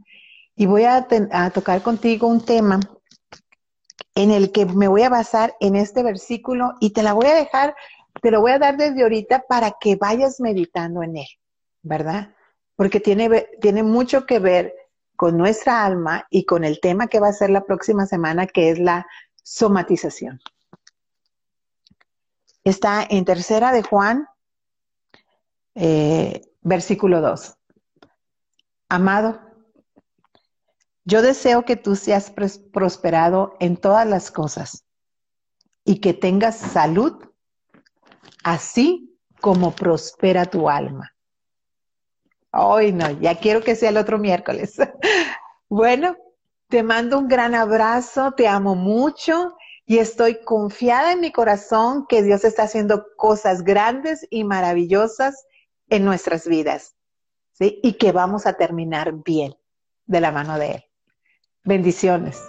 y 0.57 0.65
voy 0.65 0.83
a, 0.83 1.07
tocar 1.53 1.81
contigo 1.81 2.27
un 2.27 2.43
tema 2.43 2.81
en 4.15 4.31
el 4.31 4.51
que 4.51 4.65
me 4.65 4.89
voy 4.89 5.03
a 5.03 5.09
basar 5.09 5.55
en 5.61 5.77
este 5.77 6.03
versículo 6.03 6.73
y 6.81 6.89
te 6.89 7.01
la 7.01 7.13
voy 7.13 7.27
a 7.27 7.35
dejar, 7.35 7.73
te 8.21 8.31
lo 8.31 8.41
voy 8.41 8.51
a 8.51 8.59
dar 8.59 8.77
desde 8.77 9.03
ahorita 9.03 9.45
para 9.47 9.75
que 9.79 9.95
vayas 9.95 10.39
meditando 10.39 11.03
en 11.03 11.17
él, 11.17 11.27
¿verdad? 11.81 12.33
Porque 12.75 12.99
tiene, 12.99 13.49
tiene 13.61 13.83
mucho 13.83 14.25
que 14.25 14.39
ver 14.39 14.73
con 15.15 15.37
nuestra 15.37 15.85
alma 15.85 16.25
y 16.29 16.45
con 16.45 16.63
el 16.63 16.79
tema 16.79 17.07
que 17.07 17.19
va 17.19 17.27
a 17.27 17.33
ser 17.33 17.49
la 17.49 17.65
próxima 17.65 18.05
semana, 18.05 18.47
que 18.47 18.69
es 18.69 18.79
la 18.79 19.05
somatización. 19.43 20.39
Está 22.63 23.05
en 23.09 23.25
tercera 23.25 23.71
de 23.71 23.83
Juan, 23.83 24.27
eh, 25.75 26.41
Versículo 26.61 27.21
2. 27.21 27.57
Amado, 28.89 29.39
yo 31.05 31.21
deseo 31.21 31.63
que 31.63 31.77
tú 31.77 31.95
seas 31.95 32.31
prosperado 32.71 33.55
en 33.59 33.77
todas 33.77 34.05
las 34.05 34.29
cosas 34.29 34.83
y 35.85 35.99
que 35.99 36.13
tengas 36.13 36.57
salud, 36.57 37.28
así 38.43 39.17
como 39.39 39.71
prospera 39.71 40.45
tu 40.45 40.69
alma. 40.69 41.13
Hoy 42.51 42.91
no, 42.91 43.11
ya 43.11 43.35
quiero 43.35 43.61
que 43.61 43.75
sea 43.75 43.89
el 43.89 43.97
otro 43.97 44.17
miércoles. 44.17 44.75
bueno, 45.69 46.15
te 46.67 46.83
mando 46.83 47.17
un 47.17 47.27
gran 47.27 47.55
abrazo, 47.55 48.31
te 48.31 48.47
amo 48.47 48.75
mucho 48.75 49.55
y 49.85 49.97
estoy 49.97 50.43
confiada 50.43 51.13
en 51.13 51.19
mi 51.19 51.31
corazón 51.31 52.05
que 52.07 52.21
Dios 52.21 52.43
está 52.43 52.63
haciendo 52.63 53.05
cosas 53.17 53.63
grandes 53.63 54.27
y 54.29 54.43
maravillosas 54.43 55.45
en 55.89 56.05
nuestras 56.05 56.47
vidas. 56.47 56.95
Y 57.59 57.93
que 57.93 58.11
vamos 58.11 58.45
a 58.45 58.53
terminar 58.53 59.13
bien 59.25 59.55
de 60.05 60.21
la 60.21 60.31
mano 60.31 60.57
de 60.57 60.71
Él. 60.71 60.83
Bendiciones. 61.63 62.39